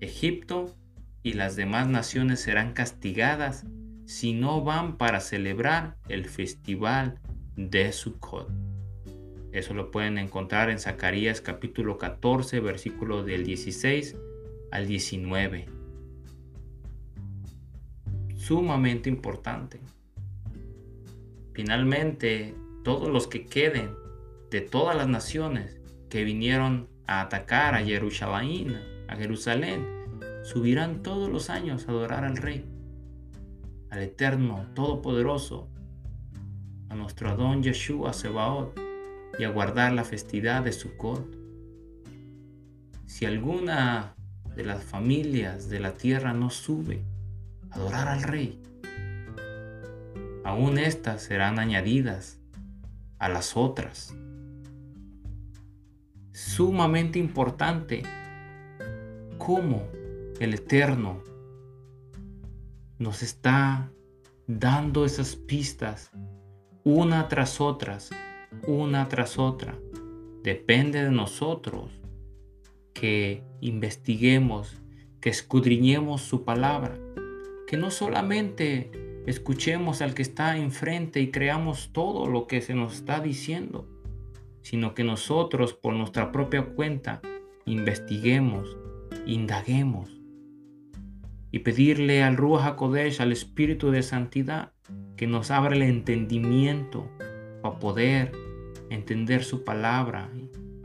Egipto 0.00 0.74
y 1.22 1.34
las 1.34 1.54
demás 1.54 1.86
naciones 1.86 2.40
serán 2.40 2.72
castigadas 2.72 3.66
si 4.06 4.32
no 4.32 4.64
van 4.64 4.96
para 4.96 5.20
celebrar 5.20 5.98
el 6.08 6.24
festival 6.24 7.20
de 7.56 7.92
Sukkot. 7.92 8.48
Eso 9.52 9.74
lo 9.74 9.90
pueden 9.90 10.16
encontrar 10.16 10.70
en 10.70 10.78
Zacarías 10.78 11.42
capítulo 11.42 11.98
14, 11.98 12.60
versículo 12.60 13.24
del 13.24 13.44
16 13.44 14.16
al 14.70 14.86
19. 14.86 15.66
Sumamente 18.34 19.10
importante. 19.10 19.78
Finalmente, 21.52 22.54
todos 22.82 23.10
los 23.10 23.26
que 23.26 23.44
queden 23.44 23.97
de 24.50 24.60
todas 24.60 24.96
las 24.96 25.08
naciones 25.08 25.80
que 26.08 26.24
vinieron 26.24 26.88
a 27.06 27.20
atacar 27.20 27.74
a 27.74 27.84
Jerusalén, 27.84 28.80
a 29.08 29.16
Jerusalén, 29.16 29.86
subirán 30.42 31.02
todos 31.02 31.30
los 31.30 31.50
años 31.50 31.86
a 31.86 31.90
adorar 31.90 32.24
al 32.24 32.36
Rey, 32.36 32.64
al 33.90 34.02
Eterno, 34.02 34.66
Todopoderoso, 34.74 35.68
a 36.88 36.94
nuestro 36.94 37.30
Adón 37.30 37.62
Yeshua 37.62 38.12
Sebaot 38.12 38.78
y 39.38 39.44
a 39.44 39.50
guardar 39.50 39.92
la 39.92 40.04
festividad 40.04 40.62
de 40.62 40.72
Sukkot. 40.72 41.36
Si 43.06 43.26
alguna 43.26 44.14
de 44.56 44.64
las 44.64 44.82
familias 44.82 45.68
de 45.68 45.80
la 45.80 45.94
tierra 45.94 46.32
no 46.32 46.50
sube 46.50 47.02
a 47.70 47.76
adorar 47.76 48.08
al 48.08 48.22
Rey, 48.22 48.60
aún 50.44 50.78
estas 50.78 51.22
serán 51.22 51.58
añadidas 51.58 52.38
a 53.18 53.28
las 53.28 53.56
otras. 53.56 54.14
Sumamente 56.38 57.18
importante 57.18 58.04
cómo 59.38 59.88
el 60.38 60.54
Eterno 60.54 61.20
nos 62.96 63.24
está 63.24 63.90
dando 64.46 65.04
esas 65.04 65.34
pistas 65.34 66.12
una 66.84 67.26
tras 67.26 67.60
otras 67.60 68.10
una 68.68 69.08
tras 69.08 69.36
otra. 69.36 69.76
Depende 70.44 71.02
de 71.02 71.10
nosotros 71.10 71.90
que 72.94 73.42
investiguemos, 73.60 74.76
que 75.20 75.30
escudriñemos 75.30 76.20
su 76.20 76.44
palabra, 76.44 76.96
que 77.66 77.76
no 77.76 77.90
solamente 77.90 78.92
escuchemos 79.26 80.02
al 80.02 80.14
que 80.14 80.22
está 80.22 80.56
enfrente 80.56 81.20
y 81.20 81.32
creamos 81.32 81.90
todo 81.92 82.28
lo 82.28 82.46
que 82.46 82.60
se 82.60 82.74
nos 82.74 82.94
está 82.94 83.18
diciendo, 83.18 83.88
sino 84.68 84.92
que 84.92 85.02
nosotros 85.02 85.72
por 85.72 85.94
nuestra 85.94 86.30
propia 86.30 86.62
cuenta 86.62 87.22
investiguemos, 87.64 88.76
indaguemos 89.24 90.20
y 91.50 91.60
pedirle 91.60 92.22
al 92.22 92.36
Ruach 92.36 92.66
HaKodesh, 92.66 93.22
al 93.22 93.32
Espíritu 93.32 93.90
de 93.90 94.02
Santidad, 94.02 94.74
que 95.16 95.26
nos 95.26 95.50
abra 95.50 95.74
el 95.74 95.80
entendimiento 95.80 97.08
para 97.62 97.78
poder 97.78 98.32
entender 98.90 99.42
su 99.42 99.64
palabra 99.64 100.30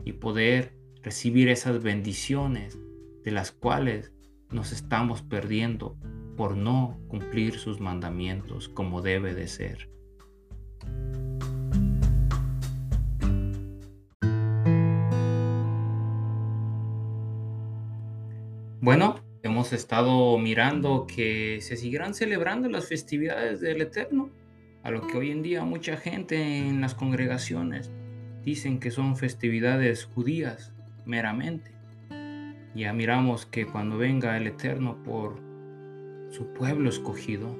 y 0.02 0.14
poder 0.14 0.72
recibir 1.02 1.50
esas 1.50 1.82
bendiciones 1.82 2.78
de 3.22 3.32
las 3.32 3.52
cuales 3.52 4.14
nos 4.50 4.72
estamos 4.72 5.20
perdiendo 5.20 5.98
por 6.38 6.56
no 6.56 6.98
cumplir 7.08 7.58
sus 7.58 7.80
mandamientos 7.80 8.70
como 8.70 9.02
debe 9.02 9.34
de 9.34 9.46
ser. 9.46 9.90
Bueno, 18.84 19.14
hemos 19.42 19.72
estado 19.72 20.36
mirando 20.36 21.06
que 21.06 21.60
se 21.62 21.78
seguirán 21.78 22.12
celebrando 22.12 22.68
las 22.68 22.86
festividades 22.86 23.62
del 23.62 23.80
Eterno, 23.80 24.28
a 24.82 24.90
lo 24.90 25.06
que 25.06 25.16
hoy 25.16 25.30
en 25.30 25.40
día 25.40 25.64
mucha 25.64 25.96
gente 25.96 26.36
en 26.58 26.82
las 26.82 26.94
congregaciones 26.94 27.90
dicen 28.42 28.80
que 28.80 28.90
son 28.90 29.16
festividades 29.16 30.04
judías 30.04 30.74
meramente. 31.06 31.70
Ya 32.74 32.92
miramos 32.92 33.46
que 33.46 33.64
cuando 33.64 33.96
venga 33.96 34.36
el 34.36 34.48
Eterno 34.48 35.02
por 35.02 35.40
su 36.28 36.52
pueblo 36.52 36.90
escogido, 36.90 37.56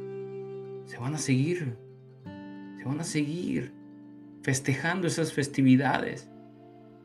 se 0.84 0.98
van 0.98 1.14
a 1.14 1.18
seguir, 1.18 1.78
se 2.76 2.84
van 2.84 3.00
a 3.00 3.04
seguir 3.04 3.72
festejando 4.42 5.06
esas 5.06 5.32
festividades 5.32 6.28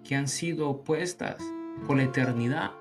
que 0.03 0.15
han 0.15 0.27
sido 0.27 0.83
puestas 0.83 1.41
por 1.87 1.95
la 1.95 2.03
eternidad, 2.03 2.71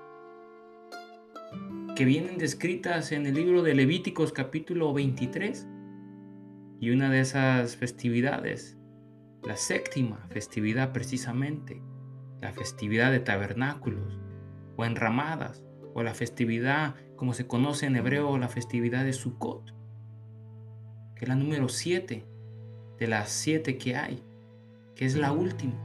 que 1.99 2.05
vienen 2.05 2.37
descritas 2.37 3.11
en 3.11 3.25
el 3.25 3.33
libro 3.33 3.61
de 3.61 3.75
Levíticos 3.75 4.31
capítulo 4.31 4.93
23. 4.93 5.67
Y 6.79 6.91
una 6.91 7.09
de 7.09 7.19
esas 7.19 7.75
festividades, 7.75 8.77
la 9.43 9.57
séptima 9.57 10.25
festividad 10.29 10.93
precisamente, 10.93 11.81
la 12.39 12.53
festividad 12.53 13.11
de 13.11 13.19
tabernáculos 13.19 14.17
o 14.77 14.85
enramadas, 14.85 15.61
o 15.93 16.01
la 16.01 16.13
festividad, 16.13 16.95
como 17.17 17.33
se 17.33 17.47
conoce 17.47 17.87
en 17.87 17.97
hebreo, 17.97 18.37
la 18.37 18.47
festividad 18.47 19.03
de 19.03 19.11
Sukkot, 19.11 19.75
que 21.17 21.25
es 21.25 21.27
la 21.27 21.35
número 21.35 21.67
7 21.67 22.25
de 22.97 23.07
las 23.07 23.29
siete 23.29 23.77
que 23.77 23.97
hay, 23.97 24.23
que 24.95 25.03
es 25.03 25.17
la 25.17 25.33
última, 25.33 25.75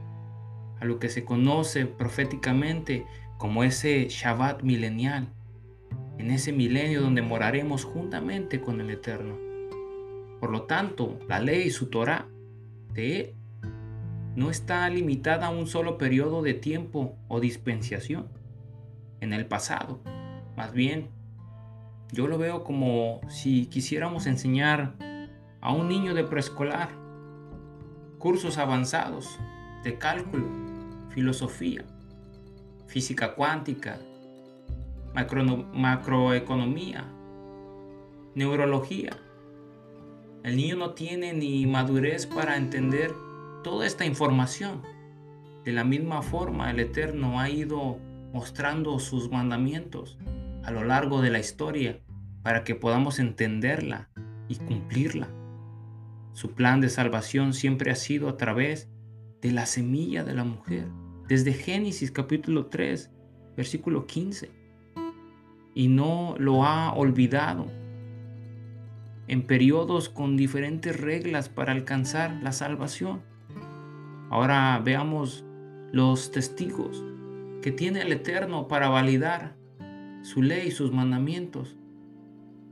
a 0.79 0.85
lo 0.85 0.97
que 0.97 1.09
se 1.09 1.25
conoce 1.25 1.85
proféticamente 1.85 3.05
como 3.37 3.65
ese 3.65 4.07
Shabbat 4.07 4.63
milenial, 4.63 5.34
en 6.17 6.31
ese 6.31 6.51
milenio 6.51 7.01
donde 7.01 7.21
moraremos 7.21 7.83
juntamente 7.83 8.61
con 8.61 8.81
el 8.81 8.89
Eterno. 8.89 9.35
Por 10.39 10.51
lo 10.51 10.63
tanto, 10.63 11.19
la 11.27 11.39
ley, 11.39 11.69
su 11.69 11.89
Torah, 11.89 12.27
de 12.93 13.19
Él, 13.19 13.33
no 14.35 14.49
está 14.49 14.89
limitada 14.89 15.47
a 15.47 15.49
un 15.49 15.67
solo 15.67 15.97
periodo 15.97 16.41
de 16.41 16.53
tiempo 16.53 17.15
o 17.27 17.39
dispensación 17.39 18.27
en 19.21 19.33
el 19.33 19.45
pasado. 19.45 20.01
Más 20.57 20.73
bien, 20.73 21.09
yo 22.11 22.27
lo 22.27 22.37
veo 22.37 22.63
como 22.63 23.21
si 23.29 23.65
quisiéramos 23.67 24.27
enseñar 24.27 24.95
a 25.61 25.73
un 25.73 25.87
niño 25.87 26.13
de 26.13 26.23
preescolar 26.23 26.89
cursos 28.19 28.57
avanzados 28.57 29.39
de 29.83 29.97
cálculo, 29.97 30.47
filosofía, 31.09 31.85
física 32.87 33.35
cuántica, 33.35 33.99
macroeconomía, 35.15 37.05
neurología. 38.35 39.17
El 40.43 40.57
niño 40.57 40.75
no 40.75 40.91
tiene 40.91 41.33
ni 41.33 41.65
madurez 41.65 42.27
para 42.27 42.57
entender 42.57 43.13
toda 43.63 43.87
esta 43.87 44.05
información. 44.05 44.83
De 45.63 45.71
la 45.71 45.83
misma 45.83 46.21
forma, 46.21 46.69
el 46.69 46.79
Eterno 46.79 47.39
ha 47.39 47.49
ido 47.49 47.97
mostrando 48.33 48.99
sus 48.99 49.31
mandamientos 49.31 50.19
a 50.63 50.71
lo 50.71 50.83
largo 50.83 51.21
de 51.21 51.31
la 51.31 51.39
historia 51.39 52.01
para 52.43 52.63
que 52.63 52.75
podamos 52.75 53.17
entenderla 53.19 54.09
y 54.47 54.57
cumplirla. 54.57 55.29
Su 56.33 56.51
plan 56.51 56.81
de 56.81 56.89
salvación 56.89 57.53
siempre 57.53 57.91
ha 57.91 57.95
sido 57.95 58.27
a 58.27 58.35
través 58.35 58.89
de 59.41 59.51
la 59.51 59.65
semilla 59.65 60.23
de 60.23 60.33
la 60.33 60.43
mujer, 60.43 60.87
desde 61.27 61.53
Génesis 61.53 62.11
capítulo 62.11 62.67
3, 62.67 63.09
versículo 63.55 64.05
15. 64.05 64.64
Y 65.75 65.89
no 65.89 66.35
lo 66.39 66.65
ha 66.65 66.91
olvidado 66.93 67.67
en 69.27 69.45
periodos 69.45 70.09
con 70.09 70.37
diferentes 70.37 70.99
reglas 70.99 71.49
para 71.49 71.71
alcanzar 71.71 72.39
la 72.41 72.51
salvación. 72.51 73.21
Ahora 74.29 74.81
veamos 74.83 75.45
los 75.91 76.31
testigos 76.31 77.03
que 77.61 77.71
tiene 77.71 78.01
el 78.01 78.11
Eterno 78.11 78.67
para 78.67 78.89
validar 78.89 79.55
su 80.21 80.41
ley, 80.41 80.71
sus 80.71 80.91
mandamientos. 80.91 81.75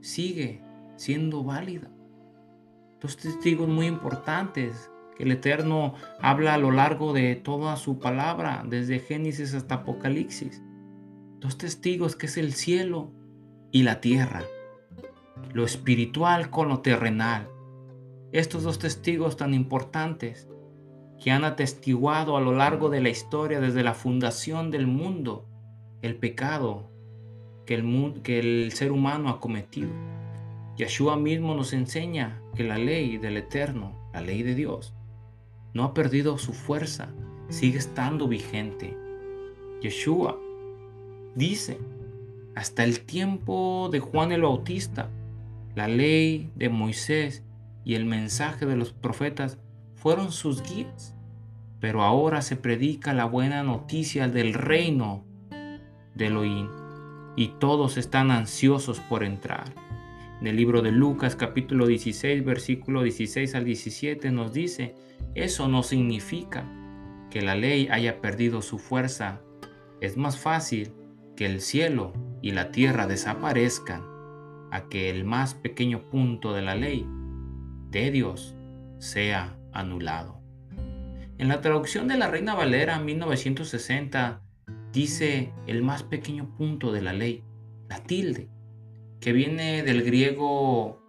Sigue 0.02 0.62
siendo 0.96 1.44
válida. 1.44 1.89
Dos 3.00 3.18
testigos 3.18 3.68
muy 3.68 3.88
importantes 3.88 4.89
que 5.18 5.24
el 5.24 5.32
Eterno 5.32 5.96
habla 6.20 6.56
a 6.56 6.58
lo 6.58 6.72
largo 6.72 7.13
de 7.13 7.36
toda 7.36 7.76
su 7.76 8.00
palabra, 8.00 8.63
desde 8.68 9.00
Génesis 9.00 9.54
hasta 9.54 9.76
Apocalipsis. 9.76 10.62
Dos 11.43 11.58
testigos 11.58 12.15
que 12.15 12.27
es 12.27 12.38
el 12.38 12.53
cielo 12.53 13.12
y 13.69 13.84
la 13.84 13.99
tierra, 13.99 14.43
lo 15.51 15.65
espiritual 15.65 16.49
con 16.49 16.69
lo 16.69 16.79
terrenal. 16.79 17.49
Estos 18.32 18.63
dos 18.63 18.79
testigos 18.79 19.36
tan 19.36 19.53
importantes 19.53 20.47
que 21.21 21.32
han 21.32 21.43
atestiguado 21.43 22.38
a 22.38 22.41
lo 22.41 22.53
largo 22.53 22.89
de 22.89 23.01
la 23.01 23.10
historia 23.10 23.60
desde 23.60 23.84
la 23.84 23.93
fundación 23.93 24.71
del 24.71 24.88
mundo 24.88 25.45
el 26.01 26.15
pecado 26.15 26.89
que 27.65 27.75
el, 27.75 28.21
que 28.23 28.39
el 28.39 28.71
ser 28.71 28.93
humano 28.93 29.27
ha 29.27 29.41
cometido. 29.41 29.89
Yeshua 30.77 31.17
mismo 31.17 31.56
nos 31.56 31.73
enseña 31.73 32.41
que 32.56 32.63
la 32.63 32.77
ley 32.77 33.17
del 33.17 33.36
Eterno, 33.36 34.10
la 34.13 34.21
ley 34.21 34.43
de 34.43 34.56
Dios, 34.56 34.93
no 35.73 35.84
ha 35.84 35.93
perdido 35.93 36.38
su 36.38 36.53
fuerza, 36.53 37.10
sigue 37.49 37.79
estando 37.79 38.29
vigente. 38.29 38.97
Yeshua 39.82 40.39
dice, 41.36 41.80
hasta 42.56 42.84
el 42.84 43.02
tiempo 43.02 43.89
de 43.91 44.00
Juan 44.00 44.32
el 44.32 44.43
Bautista, 44.43 45.10
la 45.76 45.88
ley 45.88 46.52
de 46.56 46.69
Moisés 46.69 47.43
y 47.84 47.96
el 47.96 48.06
mensaje 48.06 48.65
de 48.65 48.76
los 48.76 48.93
profetas 48.93 49.58
fueron 49.96 50.32
sus 50.32 50.62
guías, 50.62 51.15
pero 51.80 52.04
ahora 52.04 52.41
se 52.41 52.56
predica 52.56 53.13
la 53.13 53.26
buena 53.26 53.63
noticia 53.63 54.28
del 54.28 54.54
reino 54.54 55.24
de 56.15 56.28
Elohim 56.28 56.69
y 57.36 57.48
todos 57.60 57.98
están 57.98 58.32
ansiosos 58.32 59.00
por 59.00 59.24
entrar. 59.24 59.74
En 60.39 60.48
el 60.48 60.58
libro 60.58 60.82
de 60.82 60.91
Lucas 60.91 61.36
capítulo 61.36 61.88
16 61.88 62.43
versículo 62.43 63.02
16 63.02 63.56
al 63.56 63.66
17 63.66 64.32
nos 64.32 64.53
dice, 64.53 64.95
eso 65.36 65.68
no 65.68 65.84
significa 65.84 66.70
que 67.32 67.41
la 67.41 67.55
ley 67.55 67.88
haya 67.89 68.22
perdido 68.22 68.62
su 68.62 68.78
fuerza. 68.78 69.41
Es 70.01 70.18
más 70.18 70.38
fácil 70.38 70.91
que 71.36 71.45
el 71.45 71.61
cielo 71.61 72.13
y 72.41 72.51
la 72.51 72.71
tierra 72.71 73.07
desaparezcan 73.07 74.03
a 74.71 74.88
que 74.89 75.09
el 75.09 75.23
más 75.23 75.53
pequeño 75.53 76.09
punto 76.09 76.53
de 76.53 76.61
la 76.61 76.75
ley 76.75 77.07
de 77.89 78.11
Dios 78.11 78.55
sea 78.97 79.57
anulado. 79.71 80.41
En 81.38 81.47
la 81.47 81.61
traducción 81.61 82.07
de 82.07 82.17
la 82.17 82.27
Reina 82.27 82.55
Valera 82.55 82.99
1960 82.99 84.41
dice 84.91 85.51
el 85.67 85.81
más 85.81 86.03
pequeño 86.03 86.55
punto 86.55 86.91
de 86.91 87.01
la 87.01 87.13
ley, 87.13 87.43
la 87.89 88.03
tilde, 88.03 88.49
que 89.19 89.34
viene 89.34 89.84
del 89.84 90.03
griego 90.03 91.01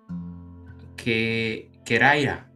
que 0.96 1.70
keraira, 1.84 2.50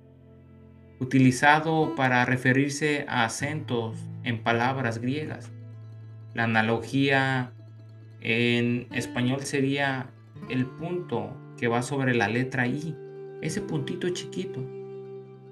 utilizado 1.00 1.94
para 1.94 2.24
referirse 2.24 3.04
a 3.08 3.24
acentos 3.24 3.98
en 4.24 4.42
palabras 4.42 4.98
griegas. 4.98 5.52
La 6.34 6.44
analogía 6.44 7.52
en 8.20 8.86
español 8.92 9.40
sería 9.42 10.10
el 10.48 10.66
punto 10.66 11.36
que 11.56 11.68
va 11.68 11.82
sobre 11.82 12.14
la 12.14 12.28
letra 12.28 12.66
I, 12.66 12.94
ese 13.42 13.60
puntito 13.60 14.08
chiquito 14.10 14.60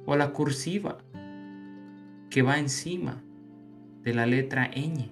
o 0.06 0.16
la 0.16 0.32
cursiva 0.32 0.98
que 2.30 2.42
va 2.42 2.58
encima 2.58 3.22
de 4.02 4.14
la 4.14 4.26
letra 4.26 4.70
ñ. 4.70 5.10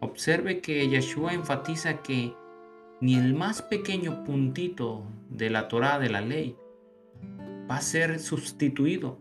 Observe 0.00 0.60
que 0.60 0.88
Yeshua 0.88 1.32
enfatiza 1.32 2.02
que 2.02 2.34
ni 3.00 3.14
el 3.14 3.34
más 3.34 3.62
pequeño 3.62 4.24
puntito 4.24 5.04
de 5.30 5.50
la 5.50 5.68
Torah 5.68 5.98
de 5.98 6.10
la 6.10 6.20
ley 6.20 6.56
va 7.70 7.76
a 7.76 7.80
ser 7.80 8.18
sustituido, 8.20 9.18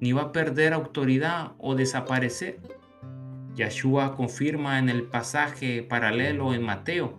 ni 0.00 0.12
va 0.12 0.22
a 0.22 0.32
perder 0.32 0.72
autoridad 0.72 1.52
o 1.58 1.74
desaparecer. 1.74 2.58
Yeshua 3.56 4.14
confirma 4.14 4.78
en 4.78 4.88
el 4.90 5.04
pasaje 5.04 5.82
paralelo 5.82 6.52
en 6.52 6.62
Mateo 6.62 7.18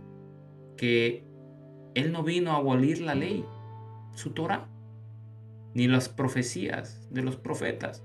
que 0.77 1.25
Él 1.95 2.11
no 2.11 2.23
vino 2.23 2.51
a 2.51 2.57
abolir 2.57 3.01
la 3.01 3.15
ley, 3.15 3.43
su 4.13 4.31
Torah, 4.31 4.67
ni 5.73 5.88
las 5.88 6.09
profecías 6.09 7.07
de 7.11 7.23
los 7.23 7.35
profetas, 7.35 8.03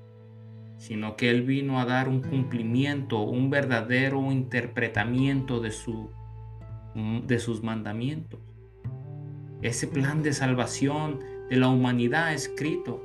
sino 0.79 1.17
que 1.17 1.31
Él 1.31 1.43
vino 1.43 1.79
a 1.79 1.85
dar 1.85 2.09
un 2.09 2.23
cumplimiento, 2.23 3.21
un 3.21 3.51
verdadero 3.51 4.33
interpretamiento 4.33 5.61
de, 5.61 5.71
su, 5.71 6.11
de 7.27 7.39
sus 7.39 7.63
mandamientos. 7.63 8.41
Ese 9.61 9.87
plan 9.87 10.23
de 10.23 10.33
salvación 10.33 11.21
de 11.51 11.57
la 11.57 11.69
humanidad 11.69 12.33
escrito 12.33 13.03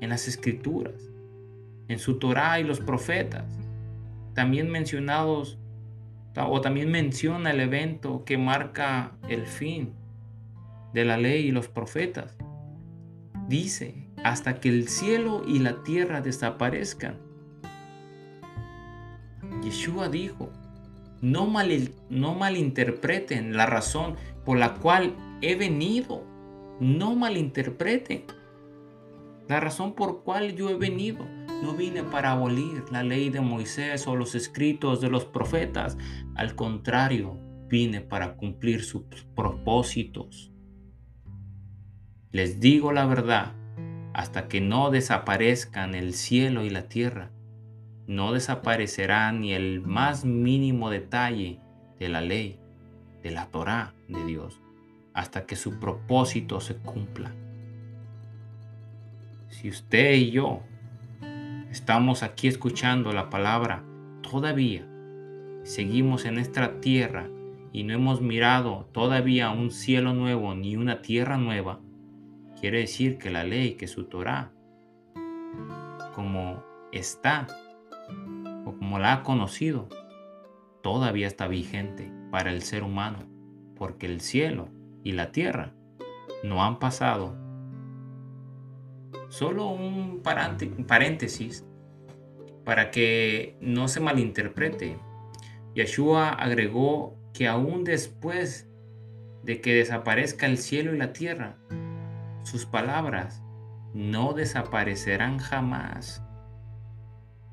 en 0.00 0.08
las 0.08 0.28
escrituras, 0.28 1.10
en 1.88 1.98
su 1.98 2.18
Torah 2.18 2.58
y 2.58 2.64
los 2.64 2.80
profetas, 2.80 3.65
también 4.36 4.70
mencionados 4.70 5.58
o 6.36 6.60
también 6.60 6.90
menciona 6.90 7.50
el 7.52 7.60
evento 7.60 8.24
que 8.26 8.36
marca 8.36 9.16
el 9.30 9.46
fin 9.46 9.94
de 10.92 11.06
la 11.06 11.16
ley 11.16 11.46
y 11.46 11.52
los 11.52 11.68
profetas. 11.68 12.36
Dice, 13.48 14.10
hasta 14.22 14.60
que 14.60 14.68
el 14.68 14.88
cielo 14.88 15.42
y 15.48 15.60
la 15.60 15.82
tierra 15.82 16.20
desaparezcan. 16.20 17.18
Yeshua 19.62 20.10
dijo, 20.10 20.50
no, 21.22 21.46
mal, 21.46 21.70
no 22.10 22.34
malinterpreten 22.34 23.56
la 23.56 23.64
razón 23.64 24.16
por 24.44 24.58
la 24.58 24.74
cual 24.74 25.16
he 25.40 25.54
venido. 25.54 26.22
No 26.78 27.16
malinterpreten 27.16 28.24
la 29.48 29.60
razón 29.60 29.94
por 29.94 30.24
cual 30.24 30.54
yo 30.54 30.68
he 30.68 30.74
venido. 30.74 31.26
No 31.62 31.74
vine 31.74 32.02
para 32.02 32.32
abolir 32.32 32.84
la 32.90 33.02
ley 33.02 33.30
de 33.30 33.40
Moisés 33.40 34.06
o 34.06 34.16
los 34.16 34.34
escritos 34.34 35.00
de 35.00 35.08
los 35.08 35.24
profetas. 35.24 35.96
Al 36.34 36.54
contrario, 36.54 37.38
vine 37.68 38.00
para 38.00 38.36
cumplir 38.36 38.84
sus 38.84 39.04
propósitos. 39.34 40.52
Les 42.30 42.60
digo 42.60 42.92
la 42.92 43.06
verdad, 43.06 43.54
hasta 44.12 44.48
que 44.48 44.60
no 44.60 44.90
desaparezcan 44.90 45.94
el 45.94 46.14
cielo 46.14 46.64
y 46.64 46.70
la 46.70 46.88
tierra, 46.88 47.30
no 48.06 48.32
desaparecerá 48.32 49.32
ni 49.32 49.52
el 49.52 49.80
más 49.80 50.24
mínimo 50.24 50.90
detalle 50.90 51.60
de 51.98 52.08
la 52.08 52.20
ley, 52.20 52.60
de 53.22 53.30
la 53.30 53.46
Torah 53.46 53.94
de 54.08 54.24
Dios, 54.24 54.60
hasta 55.12 55.46
que 55.46 55.56
su 55.56 55.80
propósito 55.80 56.60
se 56.60 56.76
cumpla. 56.76 57.32
Si 59.48 59.68
usted 59.68 60.14
y 60.14 60.30
yo 60.30 60.62
estamos 61.76 62.22
aquí 62.22 62.48
escuchando 62.48 63.12
la 63.12 63.28
palabra. 63.28 63.84
Todavía, 64.22 64.88
seguimos 65.62 66.24
en 66.24 66.38
esta 66.38 66.80
tierra 66.80 67.28
y 67.70 67.84
no 67.84 67.92
hemos 67.92 68.22
mirado 68.22 68.88
todavía 68.92 69.50
un 69.50 69.70
cielo 69.70 70.14
nuevo 70.14 70.54
ni 70.54 70.74
una 70.76 71.02
tierra 71.02 71.36
nueva, 71.36 71.80
quiere 72.58 72.78
decir 72.78 73.18
que 73.18 73.28
la 73.28 73.44
ley, 73.44 73.74
que 73.74 73.88
su 73.88 74.04
Torah, 74.04 74.52
como 76.14 76.64
está 76.92 77.46
o 78.64 78.72
como 78.72 78.98
la 78.98 79.12
ha 79.12 79.22
conocido, 79.22 79.90
todavía 80.82 81.26
está 81.26 81.46
vigente 81.46 82.10
para 82.30 82.52
el 82.52 82.62
ser 82.62 82.84
humano, 82.84 83.18
porque 83.76 84.06
el 84.06 84.22
cielo 84.22 84.70
y 85.04 85.12
la 85.12 85.30
tierra 85.30 85.74
no 86.42 86.64
han 86.64 86.78
pasado 86.78 87.36
Solo 89.36 89.66
un 89.66 90.22
paréntesis 90.22 91.66
para 92.64 92.90
que 92.90 93.58
no 93.60 93.86
se 93.86 94.00
malinterprete. 94.00 94.96
Yeshua 95.74 96.30
agregó 96.30 97.18
que 97.34 97.46
aún 97.46 97.84
después 97.84 98.66
de 99.42 99.60
que 99.60 99.74
desaparezca 99.74 100.46
el 100.46 100.56
cielo 100.56 100.94
y 100.94 100.96
la 100.96 101.12
tierra, 101.12 101.58
sus 102.44 102.64
palabras 102.64 103.42
no 103.92 104.32
desaparecerán 104.32 105.36
jamás. 105.36 106.22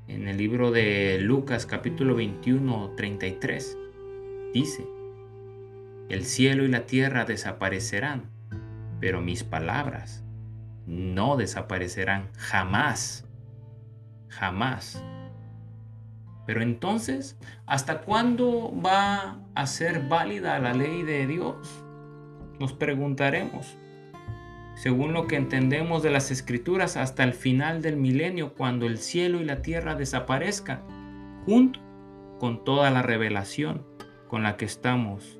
En 0.08 0.26
el 0.26 0.38
libro 0.38 0.70
de 0.70 1.18
Lucas 1.20 1.66
capítulo 1.66 2.14
21, 2.14 2.94
33, 2.96 3.76
dice, 4.54 4.86
el 6.08 6.24
cielo 6.24 6.64
y 6.64 6.68
la 6.68 6.86
tierra 6.86 7.26
desaparecerán, 7.26 8.30
pero 9.00 9.20
mis 9.20 9.44
palabras 9.44 10.23
no 10.86 11.36
desaparecerán 11.36 12.30
jamás. 12.36 13.26
Jamás. 14.28 15.02
Pero 16.46 16.60
entonces, 16.62 17.38
¿hasta 17.66 18.02
cuándo 18.02 18.72
va 18.84 19.38
a 19.54 19.66
ser 19.66 20.08
válida 20.08 20.58
la 20.58 20.74
ley 20.74 21.02
de 21.02 21.26
Dios? 21.26 21.84
Nos 22.58 22.72
preguntaremos. 22.72 23.78
Según 24.74 25.12
lo 25.12 25.26
que 25.26 25.36
entendemos 25.36 26.02
de 26.02 26.10
las 26.10 26.30
escrituras, 26.30 26.96
hasta 26.96 27.22
el 27.22 27.32
final 27.32 27.80
del 27.80 27.96
milenio, 27.96 28.54
cuando 28.54 28.86
el 28.86 28.98
cielo 28.98 29.40
y 29.40 29.44
la 29.44 29.62
tierra 29.62 29.94
desaparezcan, 29.94 30.82
junto 31.46 31.80
con 32.40 32.64
toda 32.64 32.90
la 32.90 33.00
revelación 33.00 33.86
con 34.28 34.42
la 34.42 34.56
que 34.56 34.64
estamos 34.64 35.38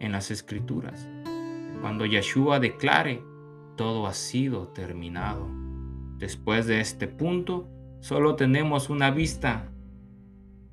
en 0.00 0.12
las 0.12 0.30
escrituras. 0.30 1.08
Cuando 1.80 2.06
Yeshua 2.06 2.58
declare 2.58 3.22
todo 3.80 4.06
ha 4.06 4.12
sido 4.12 4.68
terminado. 4.68 5.48
Después 6.18 6.66
de 6.66 6.82
este 6.82 7.08
punto, 7.08 7.66
solo 8.00 8.36
tenemos 8.36 8.90
una 8.90 9.10
vista 9.10 9.72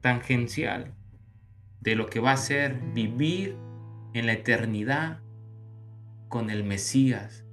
tangencial 0.01 0.93
de 1.79 1.95
lo 1.95 2.07
que 2.07 2.19
va 2.19 2.33
a 2.33 2.37
ser 2.37 2.81
vivir 2.93 3.55
en 4.13 4.25
la 4.25 4.33
eternidad 4.33 5.21
con 6.27 6.49
el 6.49 6.65
Mesías, 6.65 7.45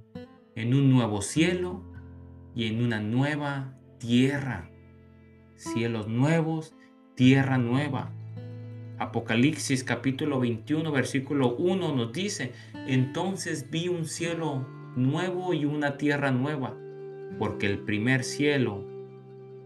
en 0.55 0.73
un 0.73 0.91
nuevo 0.91 1.21
cielo 1.21 1.85
y 2.53 2.67
en 2.67 2.83
una 2.83 2.99
nueva 2.99 3.79
tierra. 3.97 4.69
Cielos 5.55 6.09
nuevos, 6.09 6.75
tierra 7.15 7.57
nueva. 7.57 8.11
Apocalipsis 8.97 9.85
capítulo 9.85 10.41
21 10.41 10.91
versículo 10.91 11.55
1 11.55 11.95
nos 11.95 12.11
dice, 12.11 12.51
entonces 12.87 13.69
vi 13.71 13.87
un 13.87 14.03
cielo 14.03 14.75
nuevo 14.95 15.53
y 15.53 15.65
una 15.65 15.97
tierra 15.97 16.31
nueva, 16.31 16.75
porque 17.37 17.67
el 17.67 17.79
primer 17.79 18.23
cielo 18.23 18.85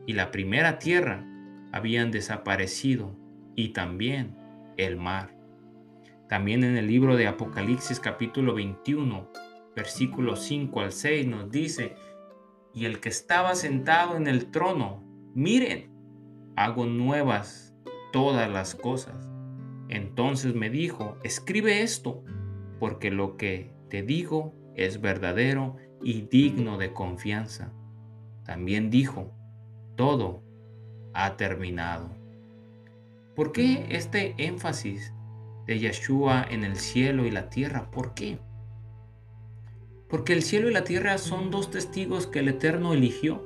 y 0.06 0.14
la 0.14 0.32
primera 0.32 0.80
tierra 0.80 1.26
habían 1.72 2.12
desaparecido 2.12 3.16
y 3.56 3.70
también 3.70 4.36
el 4.78 4.98
mar. 4.98 5.36
También 6.28 6.64
en 6.64 6.78
el 6.78 6.88
libro 6.88 7.16
de 7.16 7.28
Apocalipsis 7.28 8.00
capítulo 8.00 8.54
21, 8.56 9.30
versículos 9.76 10.44
5 10.44 10.82
al 10.82 10.92
6 10.92 11.28
nos 11.28 11.52
dice, 11.52 11.96
y 12.74 12.86
el 12.86 13.00
que 13.00 13.10
estaba 13.10 13.56
sentado 13.56 14.16
en 14.16 14.28
el 14.28 14.52
trono, 14.52 15.04
miren, 15.34 15.90
hago 16.56 16.86
nuevas 16.86 17.76
todas 18.12 18.50
las 18.50 18.76
cosas. 18.76 19.30
Entonces 19.90 20.54
me 20.56 20.70
dijo, 20.70 21.18
escribe 21.24 21.82
esto, 21.82 22.24
porque 22.80 23.12
lo 23.12 23.38
que 23.38 23.74
te 23.90 24.04
digo 24.04 24.54
es 24.86 25.02
verdadero 25.02 25.76
y 26.02 26.22
digno 26.22 26.78
de 26.78 26.94
confianza. 26.94 27.72
También 28.46 28.90
dijo, 28.90 29.32
todo 29.96 30.42
ha 31.14 31.38
terminado. 31.38 32.10
¿Por 33.36 33.52
qué 33.52 33.86
este 33.90 34.36
énfasis 34.38 35.14
de 35.66 35.80
Yeshua 35.80 36.46
en 36.50 36.64
el 36.64 36.76
cielo 36.78 37.26
y 37.26 37.32
la 37.32 37.50
tierra? 37.50 37.92
¿Por 37.92 38.14
qué? 38.14 38.40
Porque 40.10 40.34
el 40.34 40.42
cielo 40.42 40.70
y 40.70 40.74
la 40.74 40.84
tierra 40.84 41.18
son 41.18 41.52
dos 41.52 41.70
testigos 41.70 42.26
que 42.26 42.40
el 42.40 42.48
Eterno 42.48 42.94
eligió, 42.94 43.46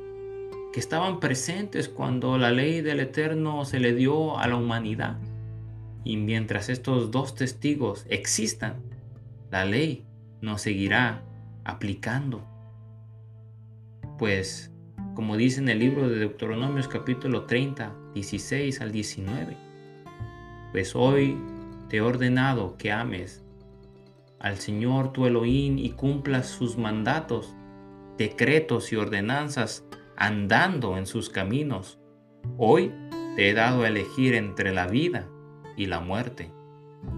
que 0.72 0.80
estaban 0.80 1.20
presentes 1.20 1.90
cuando 1.90 2.38
la 2.38 2.52
ley 2.52 2.82
del 2.82 3.02
Eterno 3.02 3.66
se 3.66 3.80
le 3.80 3.94
dio 3.94 4.40
a 4.40 4.48
la 4.48 4.56
humanidad. 4.56 5.20
Y 6.06 6.18
mientras 6.18 6.70
estos 6.70 7.12
dos 7.12 7.36
testigos 7.36 8.06
existan, 8.10 8.82
la 9.52 9.66
ley 9.66 10.06
nos 10.44 10.62
seguirá 10.62 11.24
aplicando. 11.64 12.46
Pues, 14.20 14.72
como 15.16 15.38
dice 15.38 15.62
en 15.62 15.70
el 15.70 15.80
libro 15.80 16.10
de 16.10 16.20
Deuteronomios 16.20 16.90
capítulo 16.90 17.46
30, 17.46 17.96
16 18.14 18.82
al 18.82 18.92
19, 18.92 19.58
pues 20.74 20.96
hoy 20.96 21.38
te 21.88 21.98
he 21.98 22.02
ordenado 22.02 22.78
que 22.78 22.92
ames 22.92 23.42
al 24.40 24.58
Señor 24.58 25.14
tu 25.14 25.28
Elohim 25.28 25.78
y 25.78 25.92
cumplas 25.92 26.48
sus 26.48 26.78
mandatos, 26.78 27.56
decretos 28.18 28.92
y 28.92 28.98
ordenanzas 28.98 29.86
andando 30.18 30.98
en 30.98 31.06
sus 31.06 31.30
caminos. 31.30 32.00
Hoy 32.58 32.92
te 33.38 33.50
he 33.50 33.54
dado 33.54 33.84
a 33.84 33.88
elegir 33.88 34.36
entre 34.36 34.74
la 34.74 34.88
vida 34.88 35.26
y 35.78 35.86
la 35.86 36.02
muerte, 36.02 36.52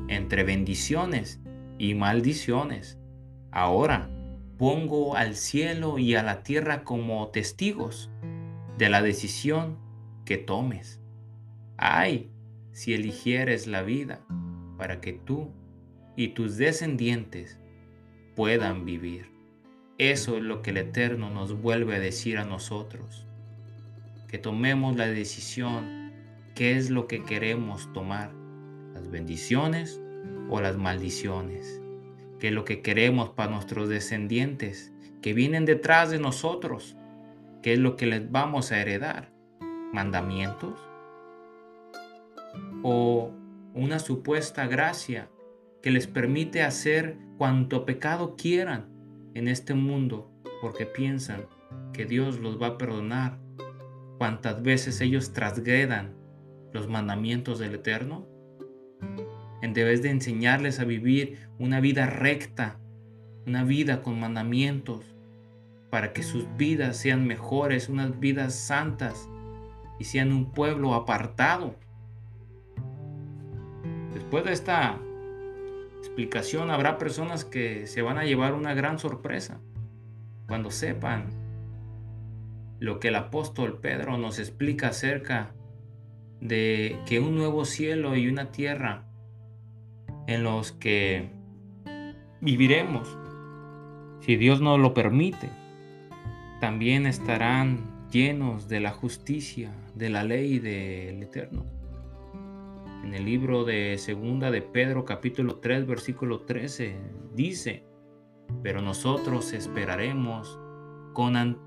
entre 0.10 0.44
bendiciones 0.44 1.42
y 1.80 1.96
maldiciones. 1.96 3.00
Ahora 3.56 4.10
pongo 4.58 5.16
al 5.16 5.38
cielo 5.38 5.98
y 5.98 6.16
a 6.16 6.24
la 6.24 6.44
tierra 6.44 6.84
como 6.84 7.26
testigos 7.30 8.12
de 8.78 8.90
la 8.90 9.02
decisión 9.02 9.78
que 10.26 10.38
tomes. 10.38 11.00
Ay, 11.78 12.30
si 12.74 12.94
eligieres 12.94 13.66
la 13.66 13.82
vida 13.82 14.20
para 14.78 15.00
que 15.00 15.14
tú 15.14 15.54
y 16.18 16.30
tus 16.30 16.58
descendientes 16.58 17.58
puedan 18.36 18.84
vivir. 18.84 19.32
Eso 20.00 20.36
es 20.36 20.44
lo 20.44 20.62
que 20.62 20.72
el 20.72 20.78
Eterno 20.78 21.30
nos 21.30 21.62
vuelve 21.62 21.96
a 21.96 22.00
decir 22.00 22.38
a 22.38 22.44
nosotros. 22.44 23.26
Que 24.28 24.38
tomemos 24.38 24.98
la 24.98 25.08
decisión, 25.08 26.12
qué 26.56 26.76
es 26.76 26.90
lo 26.90 27.08
que 27.08 27.24
queremos 27.24 27.90
tomar, 27.94 28.34
las 28.94 29.10
bendiciones 29.10 30.02
o 30.50 30.60
las 30.60 30.76
maldiciones. 30.76 31.85
¿Qué 32.40 32.48
es 32.50 32.54
lo 32.54 32.66
que 32.66 32.82
queremos 32.82 33.30
para 33.30 33.52
nuestros 33.52 33.90
descendientes 33.90 34.94
que 35.22 35.34
vienen 35.34 35.66
detrás 35.66 36.12
de 36.12 36.20
nosotros? 36.20 36.98
¿Qué 37.62 37.74
es 37.74 37.80
lo 37.80 37.96
que 37.96 38.06
les 38.06 38.32
vamos 38.32 38.72
a 38.72 38.82
heredar? 38.82 39.32
¿Mandamientos? 39.94 40.80
¿O 42.84 43.32
una 43.74 44.00
supuesta 44.00 44.68
gracia 44.68 45.30
que 45.82 45.92
les 45.92 46.08
permite 46.08 46.64
hacer 46.64 47.18
cuanto 47.38 47.86
pecado 47.86 48.36
quieran 48.36 48.88
en 49.34 49.48
este 49.48 49.74
mundo 49.74 50.32
porque 50.62 50.86
piensan 50.86 51.46
que 51.94 52.06
Dios 52.06 52.40
los 52.40 52.62
va 52.62 52.68
a 52.68 52.78
perdonar 52.78 53.40
cuantas 54.18 54.62
veces 54.62 55.02
ellos 55.02 55.34
trasgredan 55.34 56.16
los 56.74 56.88
mandamientos 56.88 57.60
del 57.60 57.76
Eterno? 57.76 58.28
En 59.62 59.74
vez 59.74 60.02
de 60.02 60.10
enseñarles 60.10 60.80
a 60.80 60.86
vivir 60.86 61.48
una 61.60 61.80
vida 61.80 62.06
recta, 62.06 62.78
una 63.46 63.64
vida 63.64 64.02
con 64.02 64.20
mandamientos, 64.20 65.16
para 65.90 66.12
que 66.14 66.24
sus 66.24 66.46
vidas 66.58 66.98
sean 66.98 67.26
mejores, 67.26 67.90
unas 67.90 68.20
vidas 68.20 68.54
santas 68.54 69.30
y 70.00 70.04
sean 70.04 70.34
un 70.34 70.52
pueblo 70.52 70.94
apartado. 70.94 71.76
Después 74.14 74.44
de 74.44 74.54
esta 74.54 75.00
explicación 76.00 76.70
habrá 76.70 76.98
personas 76.98 77.46
que 77.46 77.88
se 77.88 78.02
van 78.02 78.18
a 78.18 78.26
llevar 78.26 78.54
una 78.54 78.74
gran 78.74 79.00
sorpresa 79.00 79.60
cuando 80.48 80.70
sepan 80.70 81.30
lo 82.80 83.00
que 83.00 83.08
el 83.08 83.16
apóstol 83.16 83.80
Pedro 83.80 84.18
nos 84.18 84.38
explica 84.38 84.90
acerca 84.90 85.54
de 86.42 87.00
que 87.06 87.20
un 87.20 87.36
nuevo 87.36 87.66
cielo 87.66 88.16
y 88.16 88.28
una 88.28 88.52
tierra 88.52 89.05
en 90.28 90.44
los 90.44 90.72
que 90.72 91.30
viviremos, 92.42 93.18
si 94.22 94.36
Dios 94.36 94.62
nos 94.62 94.80
lo 94.80 94.94
permite, 94.94 95.50
también 96.60 97.06
estarán 97.06 98.08
llenos 98.12 98.68
de 98.68 98.80
la 98.80 98.92
justicia, 98.92 99.72
de 99.94 100.10
la 100.10 100.24
ley 100.24 100.60
del 100.60 101.22
Eterno. 101.22 101.66
En 103.04 103.14
el 103.14 103.26
libro 103.26 103.66
de 103.66 103.98
Segunda 104.00 104.50
de 104.50 104.62
Pedro 104.62 105.06
capítulo 105.06 105.58
3 105.58 105.86
versículo 105.86 106.40
13 106.42 106.96
dice, 107.36 107.84
pero 108.64 108.82
nosotros 108.82 109.54
esperaremos 109.54 110.60
con 111.14 111.60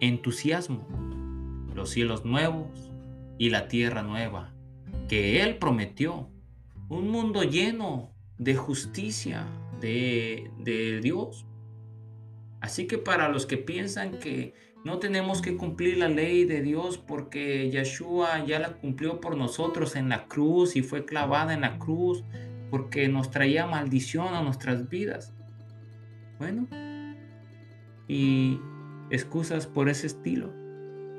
entusiasmo 0.00 0.86
los 1.74 1.90
cielos 1.90 2.24
nuevos 2.24 2.92
y 3.38 3.50
la 3.50 3.68
tierra 3.68 4.02
nueva 4.02 4.54
que 5.08 5.42
Él 5.42 5.56
prometió, 5.58 6.30
un 6.88 7.10
mundo 7.10 7.42
lleno 7.42 8.12
de 8.38 8.54
justicia 8.54 9.46
de, 9.80 10.50
de 10.58 11.00
Dios. 11.00 11.46
Así 12.60 12.86
que 12.86 12.98
para 12.98 13.28
los 13.28 13.46
que 13.46 13.58
piensan 13.58 14.18
que 14.18 14.54
no 14.84 14.98
tenemos 14.98 15.42
que 15.42 15.56
cumplir 15.56 15.98
la 15.98 16.08
ley 16.08 16.44
de 16.44 16.62
Dios 16.62 16.98
porque 16.98 17.70
Yeshua 17.70 18.44
ya 18.44 18.58
la 18.58 18.74
cumplió 18.74 19.20
por 19.20 19.36
nosotros 19.36 19.96
en 19.96 20.08
la 20.08 20.26
cruz 20.26 20.76
y 20.76 20.82
fue 20.82 21.04
clavada 21.04 21.54
en 21.54 21.62
la 21.62 21.78
cruz 21.78 22.24
porque 22.70 23.08
nos 23.08 23.30
traía 23.30 23.66
maldición 23.66 24.34
a 24.34 24.42
nuestras 24.42 24.88
vidas. 24.88 25.32
Bueno, 26.38 26.68
y 28.08 28.60
excusas 29.10 29.66
por 29.66 29.88
ese 29.88 30.06
estilo. 30.06 30.52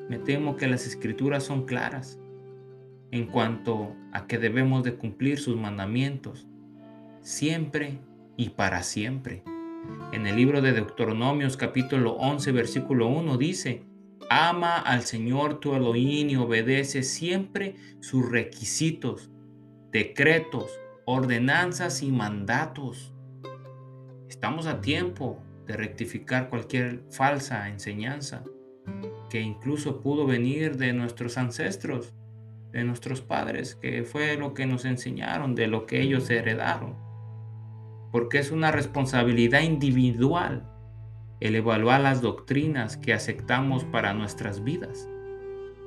Me 0.10 0.20
temo 0.20 0.56
que 0.56 0.68
las 0.68 0.86
escrituras 0.86 1.44
son 1.44 1.66
claras 1.66 2.20
en 3.12 3.28
cuanto 3.28 3.96
a 4.12 4.28
que 4.28 4.38
debemos 4.38 4.84
de 4.84 4.96
cumplir 4.96 5.40
sus 5.40 5.56
mandamientos 5.56 6.48
siempre 7.22 8.00
y 8.38 8.50
para 8.50 8.84
siempre. 8.84 9.44
En 10.12 10.28
el 10.28 10.36
libro 10.36 10.62
de 10.62 10.74
Deuteronomios 10.74 11.58
capítulo 11.58 12.14
11 12.14 12.52
versículo 12.52 13.08
1 13.08 13.38
dice, 13.38 13.84
Ama 14.30 14.78
al 14.78 15.04
Señor 15.04 15.60
tu 15.60 15.74
Elohim 15.74 16.30
y 16.30 16.36
obedece 16.36 17.04
siempre 17.04 17.76
sus 18.02 18.30
requisitos, 18.30 19.30
decretos, 19.92 20.70
ordenanzas 21.06 22.04
y 22.04 22.12
mandatos. 22.12 23.14
Estamos 24.28 24.68
a 24.68 24.82
tiempo 24.82 25.42
de 25.66 25.78
rectificar 25.78 26.50
cualquier 26.50 27.04
falsa 27.10 27.70
enseñanza 27.70 28.44
que 29.30 29.42
incluso 29.42 30.02
pudo 30.02 30.26
venir 30.26 30.78
de 30.78 30.94
nuestros 30.94 31.38
ancestros, 31.38 32.14
de 32.78 32.86
nuestros 32.86 33.22
padres, 33.22 33.76
que 33.76 34.04
fue 34.04 34.38
lo 34.38 34.54
que 34.54 34.66
nos 34.66 34.86
enseñaron, 34.86 35.54
de 35.54 35.68
lo 35.68 35.86
que 35.86 36.02
ellos 36.02 36.30
heredaron 36.30 37.08
porque 38.12 38.40
es 38.40 38.52
una 38.52 38.72
responsabilidad 38.72 39.62
individual 39.62 40.64
el 41.40 41.56
evaluar 41.56 42.02
las 42.02 42.22
doctrinas 42.22 42.98
que 42.98 43.14
aceptamos 43.14 43.84
para 43.84 44.14
nuestras 44.14 44.64
vidas, 44.64 45.08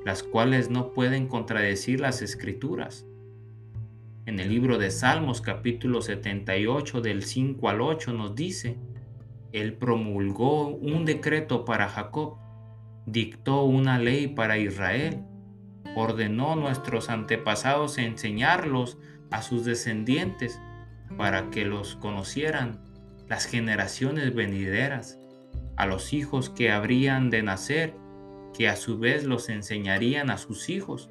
las 0.05 0.23
cuales 0.23 0.69
no 0.69 0.93
pueden 0.93 1.27
contradecir 1.27 1.99
las 1.99 2.21
escrituras. 2.21 3.05
En 4.25 4.39
el 4.39 4.49
libro 4.49 4.77
de 4.77 4.91
Salmos 4.91 5.41
capítulo 5.41 6.01
78 6.01 7.01
del 7.01 7.23
5 7.23 7.67
al 7.67 7.81
8 7.81 8.13
nos 8.13 8.35
dice, 8.35 8.77
Él 9.51 9.73
promulgó 9.73 10.67
un 10.67 11.03
decreto 11.03 11.65
para 11.65 11.89
Jacob, 11.89 12.37
dictó 13.05 13.63
una 13.63 13.99
ley 13.99 14.27
para 14.27 14.57
Israel, 14.57 15.25
ordenó 15.95 16.55
nuestros 16.55 17.09
antepasados 17.09 17.97
enseñarlos 17.97 18.97
a 19.29 19.41
sus 19.41 19.65
descendientes, 19.65 20.59
para 21.17 21.49
que 21.49 21.65
los 21.65 21.95
conocieran 21.95 22.79
las 23.27 23.45
generaciones 23.45 24.33
venideras, 24.33 25.19
a 25.75 25.85
los 25.85 26.13
hijos 26.13 26.49
que 26.49 26.71
habrían 26.71 27.29
de 27.29 27.43
nacer, 27.43 27.95
que 28.53 28.67
a 28.67 28.75
su 28.75 28.99
vez 28.99 29.23
los 29.23 29.49
enseñarían 29.49 30.29
a 30.29 30.37
sus 30.37 30.69
hijos, 30.69 31.09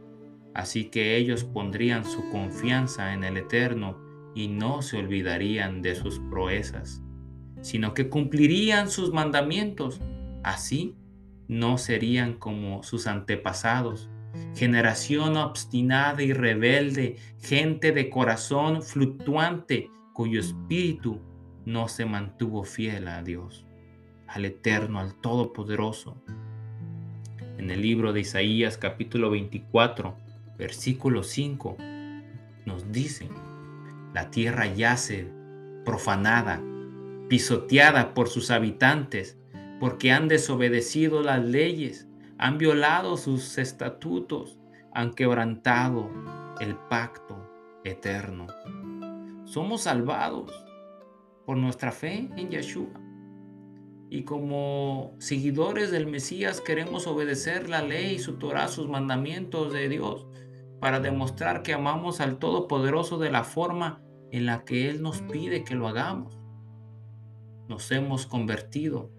así 0.54 0.84
que 0.84 1.16
ellos 1.16 1.44
pondrían 1.44 2.04
su 2.04 2.28
confianza 2.30 3.14
en 3.14 3.24
el 3.24 3.36
Eterno 3.36 3.98
y 4.34 4.48
no 4.48 4.82
se 4.82 4.98
olvidarían 4.98 5.82
de 5.82 5.94
sus 5.94 6.18
proezas, 6.30 7.02
sino 7.62 7.94
que 7.94 8.08
cumplirían 8.08 8.90
sus 8.90 9.12
mandamientos, 9.12 10.00
así 10.42 10.94
no 11.48 11.78
serían 11.78 12.34
como 12.34 12.82
sus 12.82 13.06
antepasados, 13.06 14.10
generación 14.54 15.36
obstinada 15.36 16.22
y 16.22 16.32
rebelde, 16.32 17.16
gente 17.40 17.92
de 17.92 18.10
corazón 18.10 18.82
fluctuante, 18.82 19.90
cuyo 20.12 20.40
espíritu 20.40 21.20
no 21.64 21.88
se 21.88 22.04
mantuvo 22.04 22.64
fiel 22.64 23.08
a 23.08 23.22
Dios, 23.22 23.66
al 24.26 24.44
Eterno, 24.44 24.98
al 24.98 25.14
Todopoderoso. 25.14 26.22
En 27.58 27.70
el 27.70 27.82
libro 27.82 28.12
de 28.12 28.20
Isaías 28.20 28.78
capítulo 28.78 29.30
24, 29.30 30.16
versículo 30.58 31.22
5, 31.22 31.76
nos 32.66 32.92
dice, 32.92 33.28
la 34.14 34.30
tierra 34.30 34.66
yace 34.66 35.28
profanada, 35.84 36.62
pisoteada 37.28 38.14
por 38.14 38.28
sus 38.28 38.50
habitantes, 38.50 39.38
porque 39.78 40.12
han 40.12 40.28
desobedecido 40.28 41.22
las 41.22 41.42
leyes 41.42 42.09
han 42.40 42.56
violado 42.56 43.18
sus 43.18 43.58
estatutos, 43.58 44.58
han 44.94 45.12
quebrantado 45.12 46.08
el 46.58 46.74
pacto 46.74 47.36
eterno. 47.84 48.46
Somos 49.44 49.82
salvados 49.82 50.50
por 51.44 51.58
nuestra 51.58 51.92
fe 51.92 52.30
en 52.38 52.48
Yeshua. 52.48 52.98
Y 54.08 54.22
como 54.24 55.14
seguidores 55.18 55.90
del 55.90 56.06
Mesías 56.06 56.62
queremos 56.62 57.06
obedecer 57.06 57.68
la 57.68 57.82
ley, 57.82 58.18
su 58.18 58.38
Torah, 58.38 58.68
sus 58.68 58.88
mandamientos 58.88 59.70
de 59.74 59.90
Dios, 59.90 60.26
para 60.80 60.98
demostrar 60.98 61.62
que 61.62 61.74
amamos 61.74 62.22
al 62.22 62.38
Todopoderoso 62.38 63.18
de 63.18 63.30
la 63.30 63.44
forma 63.44 64.00
en 64.32 64.46
la 64.46 64.64
que 64.64 64.88
Él 64.88 65.02
nos 65.02 65.20
pide 65.20 65.62
que 65.62 65.74
lo 65.74 65.86
hagamos. 65.86 66.38
Nos 67.68 67.92
hemos 67.92 68.24
convertido 68.24 69.10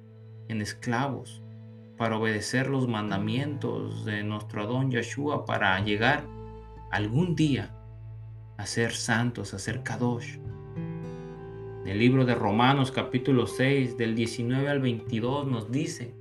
en 0.48 0.60
esclavos 0.60 1.41
para 2.02 2.18
obedecer 2.18 2.68
los 2.68 2.88
mandamientos 2.88 4.06
de 4.06 4.24
nuestro 4.24 4.64
Adón 4.64 4.90
Yeshua, 4.90 5.46
para 5.46 5.80
llegar 5.82 6.26
algún 6.90 7.36
día 7.36 7.76
a 8.58 8.66
ser 8.66 8.94
santos, 8.94 9.54
a 9.54 9.60
ser 9.60 9.84
kadosh. 9.84 10.40
En 11.84 11.88
el 11.88 12.00
libro 12.00 12.26
de 12.26 12.34
Romanos 12.34 12.92
capítulo 12.92 13.46
6 13.46 13.98
del 13.98 14.16
19 14.16 14.68
al 14.68 14.82
22 14.82 15.46
nos 15.46 15.72
dice, 15.72 16.16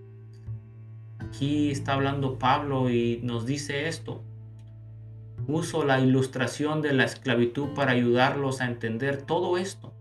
aquí 1.19 1.71
está 1.71 1.95
hablando 1.95 2.39
Pablo 2.39 2.91
y 2.91 3.21
nos 3.23 3.47
dice 3.47 3.89
esto, 3.89 4.23
uso 5.47 5.87
la 5.87 5.99
ilustración 5.99 6.83
de 6.83 6.93
la 6.93 7.05
esclavitud 7.05 7.71
para 7.71 7.93
ayudarlos 7.93 8.61
a 8.61 8.67
entender 8.67 9.23
todo 9.23 9.57
esto, 9.57 9.95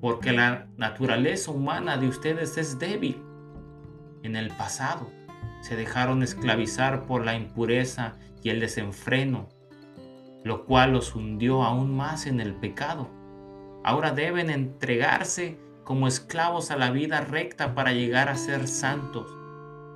porque 0.00 0.32
la 0.32 0.66
naturaleza 0.76 1.52
humana 1.52 1.96
de 1.96 2.08
ustedes 2.08 2.58
es 2.58 2.80
débil. 2.80 3.22
En 4.26 4.34
el 4.34 4.50
pasado 4.50 5.08
se 5.60 5.76
dejaron 5.76 6.24
esclavizar 6.24 7.06
por 7.06 7.24
la 7.24 7.36
impureza 7.36 8.14
y 8.42 8.50
el 8.50 8.58
desenfreno, 8.58 9.48
lo 10.42 10.64
cual 10.64 10.94
los 10.94 11.14
hundió 11.14 11.62
aún 11.62 11.96
más 11.96 12.26
en 12.26 12.40
el 12.40 12.56
pecado. 12.56 13.08
Ahora 13.84 14.10
deben 14.10 14.50
entregarse 14.50 15.60
como 15.84 16.08
esclavos 16.08 16.72
a 16.72 16.76
la 16.76 16.90
vida 16.90 17.20
recta 17.20 17.76
para 17.76 17.92
llegar 17.92 18.28
a 18.28 18.36
ser 18.36 18.66
santos. 18.66 19.32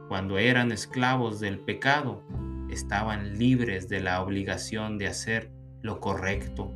Cuando 0.06 0.38
eran 0.38 0.70
esclavos 0.70 1.40
del 1.40 1.58
pecado, 1.58 2.22
estaban 2.70 3.36
libres 3.36 3.88
de 3.88 3.98
la 3.98 4.22
obligación 4.22 4.96
de 4.96 5.08
hacer 5.08 5.50
lo 5.82 5.98
correcto. 5.98 6.72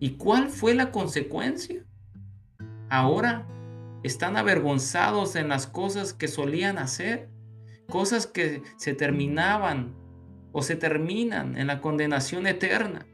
¿Y 0.00 0.16
cuál 0.16 0.48
fue 0.48 0.74
la 0.74 0.90
consecuencia? 0.90 1.84
Ahora 2.90 3.46
están 4.06 4.36
avergonzados 4.36 5.36
en 5.36 5.48
las 5.48 5.66
cosas 5.66 6.12
que 6.12 6.28
solían 6.28 6.78
hacer, 6.78 7.28
cosas 7.88 8.26
que 8.26 8.62
se 8.76 8.94
terminaban 8.94 9.94
o 10.52 10.62
se 10.62 10.76
terminan 10.76 11.56
en 11.56 11.66
la 11.66 11.80
condenación 11.80 12.46
eterna. 12.46 13.06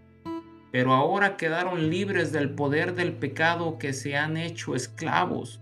Pero 0.71 0.93
ahora 0.93 1.37
quedaron 1.37 1.91
libres 1.91 2.33
del 2.33 2.51
poder 2.51 2.95
del 2.95 3.15
pecado 3.15 3.79
que 3.79 3.93
se 3.93 4.17
han 4.17 4.37
hecho 4.37 4.75
esclavos 4.75 5.61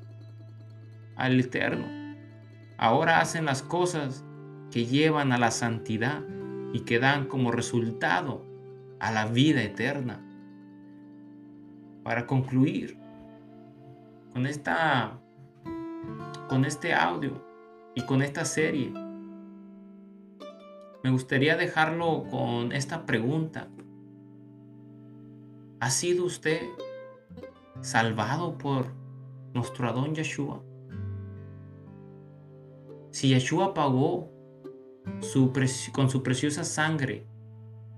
al 1.16 1.40
eterno. 1.40 1.86
Ahora 2.76 3.20
hacen 3.20 3.44
las 3.44 3.62
cosas 3.62 4.24
que 4.70 4.86
llevan 4.86 5.32
a 5.32 5.38
la 5.38 5.50
santidad 5.50 6.22
y 6.72 6.80
que 6.80 6.98
dan 6.98 7.26
como 7.26 7.50
resultado 7.50 8.44
a 9.00 9.10
la 9.10 9.26
vida 9.26 9.62
eterna. 9.62 10.20
Para 12.04 12.26
concluir 12.26 12.96
con 14.32 14.46
esta 14.46 15.19
con 16.48 16.64
este 16.64 16.94
audio 16.94 17.44
y 17.94 18.02
con 18.02 18.22
esta 18.22 18.44
serie 18.44 18.92
me 21.02 21.10
gustaría 21.10 21.56
dejarlo 21.56 22.24
con 22.30 22.72
esta 22.72 23.06
pregunta. 23.06 23.68
¿Ha 25.80 25.88
sido 25.88 26.26
usted 26.26 26.60
salvado 27.80 28.58
por 28.58 28.92
nuestro 29.54 29.88
Adón 29.88 30.14
Yeshua? 30.14 30.62
Si 33.12 33.28
Yeshua 33.28 33.72
pagó 33.72 34.30
con 35.92 36.10
su 36.10 36.22
preciosa 36.22 36.64
sangre 36.64 37.26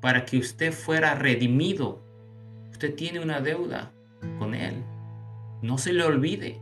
para 0.01 0.25
que 0.25 0.39
usted 0.39 0.73
fuera 0.73 1.17
redimido, 1.17 2.05
usted 2.71 2.95
tiene 2.95 3.19
una 3.19 3.41
deuda 3.41 3.93
con 4.39 4.55
Él. 4.55 4.85
No 5.61 5.77
se 5.77 5.93
le 5.93 6.05
olvide. 6.05 6.62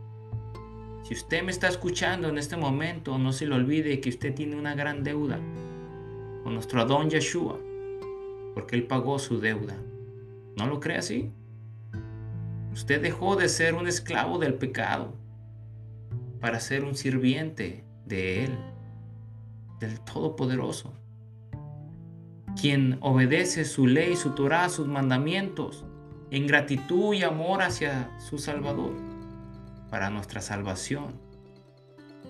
Si 1.10 1.14
usted 1.14 1.42
me 1.42 1.50
está 1.50 1.66
escuchando 1.66 2.28
en 2.28 2.38
este 2.38 2.56
momento, 2.56 3.18
no 3.18 3.32
se 3.32 3.44
le 3.44 3.56
olvide 3.56 4.00
que 4.00 4.10
usted 4.10 4.32
tiene 4.32 4.54
una 4.54 4.76
gran 4.76 5.02
deuda 5.02 5.40
con 6.44 6.54
nuestro 6.54 6.80
Adón 6.80 7.10
Yeshua, 7.10 7.58
porque 8.54 8.76
Él 8.76 8.84
pagó 8.84 9.18
su 9.18 9.40
deuda. 9.40 9.76
¿No 10.56 10.68
lo 10.68 10.78
cree 10.78 10.98
así? 10.98 11.32
Usted 12.72 13.02
dejó 13.02 13.34
de 13.34 13.48
ser 13.48 13.74
un 13.74 13.88
esclavo 13.88 14.38
del 14.38 14.54
pecado 14.54 15.16
para 16.40 16.60
ser 16.60 16.84
un 16.84 16.94
sirviente 16.94 17.82
de 18.06 18.44
Él, 18.44 18.56
del 19.80 19.98
Todopoderoso, 20.02 20.92
quien 22.54 22.98
obedece 23.00 23.64
su 23.64 23.88
ley, 23.88 24.14
su 24.14 24.36
Torah, 24.36 24.68
sus 24.68 24.86
mandamientos, 24.86 25.84
en 26.30 26.46
gratitud 26.46 27.14
y 27.14 27.24
amor 27.24 27.62
hacia 27.62 28.16
su 28.20 28.38
Salvador, 28.38 29.09
para 29.90 30.10
nuestra 30.10 30.40
salvación. 30.40 31.20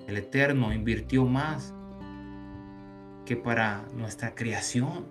El 0.09 0.17
Eterno 0.17 0.73
invirtió 0.73 1.25
más 1.27 1.75
que 3.27 3.37
para 3.37 3.87
nuestra 3.95 4.35
creación. 4.35 5.07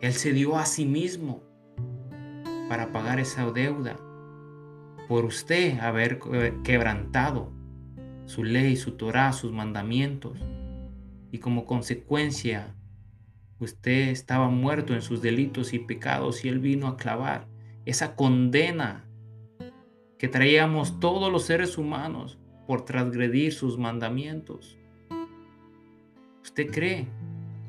Él 0.00 0.12
se 0.12 0.32
dio 0.32 0.56
a 0.56 0.64
sí 0.64 0.86
mismo 0.86 1.42
para 2.68 2.92
pagar 2.92 3.20
esa 3.20 3.50
deuda 3.50 3.96
por 5.08 5.24
usted 5.24 5.78
haber 5.80 6.18
quebrantado 6.62 7.52
su 8.24 8.44
ley, 8.44 8.76
su 8.76 8.92
Torah, 8.92 9.32
sus 9.32 9.52
mandamientos. 9.52 10.38
Y 11.30 11.38
como 11.38 11.66
consecuencia, 11.66 12.74
usted 13.58 14.08
estaba 14.08 14.48
muerto 14.48 14.94
en 14.94 15.02
sus 15.02 15.20
delitos 15.20 15.74
y 15.74 15.80
pecados 15.80 16.44
y 16.44 16.48
Él 16.48 16.60
vino 16.60 16.86
a 16.86 16.96
clavar 16.96 17.48
esa 17.84 18.16
condena 18.16 19.04
que 20.24 20.28
traíamos 20.28 21.00
todos 21.00 21.30
los 21.30 21.42
seres 21.42 21.76
humanos 21.76 22.38
por 22.66 22.86
transgredir 22.86 23.52
sus 23.52 23.76
mandamientos. 23.76 24.78
¿Usted 26.42 26.70
cree 26.70 27.08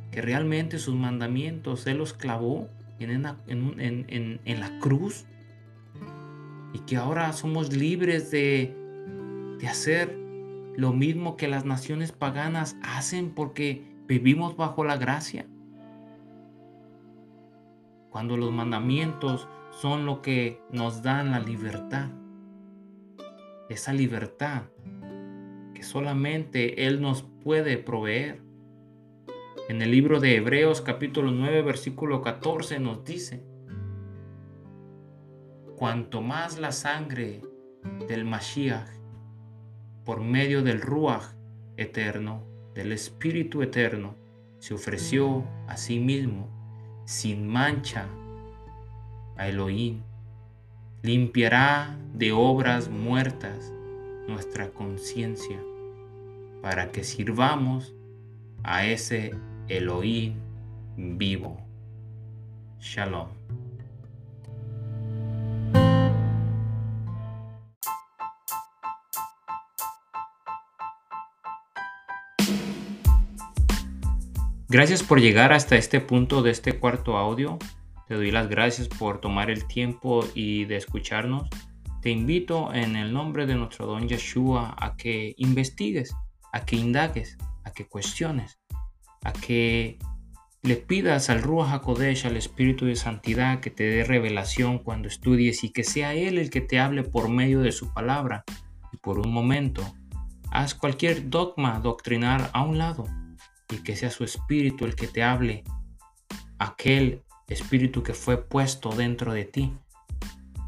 que 0.10 0.22
realmente 0.22 0.80
sus 0.80 0.96
mandamientos 0.96 1.86
Él 1.86 1.98
los 1.98 2.14
clavó 2.14 2.70
en, 2.98 3.24
la 3.24 4.80
cruz 4.80 5.26
y 6.72 6.80
que 6.86 6.96
ahora 6.96 7.34
somos 7.34 7.76
libres 7.76 8.32
de, 8.32 8.74
de 9.60 9.68
hacer 9.68 10.18
lo 10.78 10.94
mismo 10.94 11.36
que 11.36 11.50
las 11.50 11.66
naciones 11.66 12.14
paganas 12.14 12.78
hacen 12.82 13.32
porque 13.32 13.84
vivimos 14.08 14.56
bajo 14.56 14.86
la 14.86 14.96
gracia. 14.96 15.46
Cuando 18.12 18.38
los 18.38 18.54
mandamientos 18.54 19.46
son 19.72 20.06
lo 20.06 20.22
que 20.22 20.62
nos 20.72 21.04
dan 21.04 21.32
la 21.32 21.42
libertad. 21.42 22.12
Esa 23.70 23.94
libertad 23.94 24.64
que 25.74 25.82
solamente 25.82 26.86
Él 26.86 27.02
nos 27.02 27.24
puede 27.44 27.78
proveer. 27.78 28.42
En 29.70 29.82
el 29.82 29.90
libro 29.90 30.20
de 30.20 30.36
Hebreos 30.36 30.82
capítulo 30.82 31.32
9 31.32 31.64
versículo 31.64 32.22
14 32.22 32.80
nos 32.80 33.04
dice, 33.04 33.44
cuanto 35.76 36.22
más 36.22 36.60
la 36.60 36.72
sangre 36.72 37.42
del 38.08 38.24
Mashiach 38.24 38.88
por 40.04 40.22
medio 40.22 40.62
del 40.62 40.82
Ruach 40.82 41.34
eterno, 41.76 42.44
del 42.76 42.92
Espíritu 42.92 43.64
eterno, 43.64 44.16
se 44.60 44.76
ofreció 44.76 45.44
a 45.68 45.78
sí 45.78 46.00
mismo 46.00 46.50
sin 47.06 47.48
mancha 47.48 48.08
a 49.38 49.48
Elohim, 49.48 50.04
limpiará 51.06 51.96
de 52.16 52.32
obras 52.32 52.90
muertas 52.90 53.72
nuestra 54.28 54.72
conciencia 54.72 55.62
para 56.64 56.92
que 56.92 57.04
sirvamos 57.04 57.94
a 58.64 58.88
ese 58.88 59.36
Elohim 59.68 60.34
vivo. 60.98 61.62
Shalom. 62.80 63.28
Gracias 74.68 75.04
por 75.04 75.22
llegar 75.22 75.54
hasta 75.54 75.76
este 75.76 76.02
punto 76.02 76.42
de 76.42 76.50
este 76.50 76.80
cuarto 76.80 77.16
audio. 77.16 77.60
Te 78.08 78.16
doy 78.16 78.32
las 78.32 78.50
gracias 78.50 78.88
por 78.88 79.20
tomar 79.20 79.50
el 79.50 79.68
tiempo 79.68 80.26
y 80.34 80.66
de 80.66 80.78
escucharnos. 80.78 81.50
Te 82.02 82.12
invito 82.12 82.74
en 82.74 82.96
el 82.96 83.12
nombre 83.14 83.46
de 83.46 83.56
nuestro 83.56 83.88
don 83.88 84.08
Yeshua 84.08 84.76
a 84.78 84.96
que 84.96 85.34
investigues, 85.38 86.14
a 86.54 86.66
que 86.66 86.76
indagues, 86.76 87.38
a 87.64 87.72
que 87.72 87.88
cuestiones 87.88 88.60
a 89.26 89.34
que 89.34 89.98
le 90.62 90.78
pidas 90.78 91.30
al 91.30 91.42
Ruach 91.42 91.74
HaKodesh, 91.74 92.28
al 92.28 92.38
Espíritu 92.38 92.86
de 92.86 92.96
Santidad, 92.96 93.60
que 93.60 93.72
te 93.72 93.84
dé 93.84 94.04
revelación 94.04 94.80
cuando 94.80 95.08
estudies 95.08 95.64
y 95.64 95.72
que 95.72 95.84
sea 95.84 96.14
Él 96.14 96.38
el 96.38 96.50
que 96.50 96.62
te 96.62 96.80
hable 96.80 97.04
por 97.04 97.28
medio 97.28 97.62
de 97.62 97.72
su 97.72 97.92
palabra. 97.92 98.44
Y 98.94 98.98
por 98.98 99.20
un 99.20 99.34
momento, 99.34 99.84
haz 100.52 100.76
cualquier 100.76 101.30
dogma 101.30 101.80
doctrinar 101.80 102.52
a 102.54 102.64
un 102.64 102.78
lado 102.78 103.06
y 103.70 103.78
que 103.78 103.96
sea 103.96 104.12
su 104.12 104.24
Espíritu 104.24 104.86
el 104.86 104.96
que 104.96 105.08
te 105.08 105.24
hable, 105.24 105.64
aquel 106.60 107.24
Espíritu 107.48 108.04
que 108.04 108.14
fue 108.14 108.38
puesto 108.38 108.90
dentro 108.90 109.34
de 109.34 109.46
ti, 109.46 109.74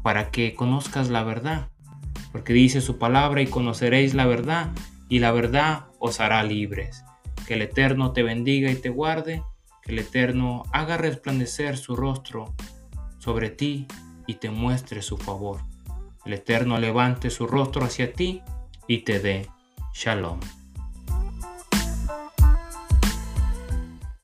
para 0.02 0.30
que 0.30 0.54
conozcas 0.54 1.10
la 1.10 1.24
verdad. 1.24 1.68
Porque 2.32 2.52
dice 2.52 2.80
su 2.80 2.98
palabra 2.98 3.42
y 3.42 3.46
conoceréis 3.46 4.14
la 4.14 4.26
verdad 4.26 4.72
y 5.08 5.18
la 5.18 5.32
verdad 5.32 5.86
os 5.98 6.20
hará 6.20 6.42
libres. 6.42 7.04
Que 7.46 7.54
el 7.54 7.62
Eterno 7.62 8.12
te 8.12 8.22
bendiga 8.22 8.70
y 8.70 8.76
te 8.76 8.90
guarde. 8.90 9.42
Que 9.82 9.92
el 9.92 9.98
Eterno 10.00 10.64
haga 10.72 10.96
resplandecer 10.96 11.76
su 11.76 11.96
rostro 11.96 12.54
sobre 13.18 13.50
ti 13.50 13.86
y 14.26 14.34
te 14.34 14.50
muestre 14.50 15.02
su 15.02 15.16
favor. 15.16 15.60
El 16.24 16.34
Eterno 16.34 16.78
levante 16.78 17.30
su 17.30 17.46
rostro 17.46 17.84
hacia 17.84 18.12
ti 18.12 18.42
y 18.86 18.98
te 18.98 19.18
dé 19.18 19.48
shalom. 19.94 20.40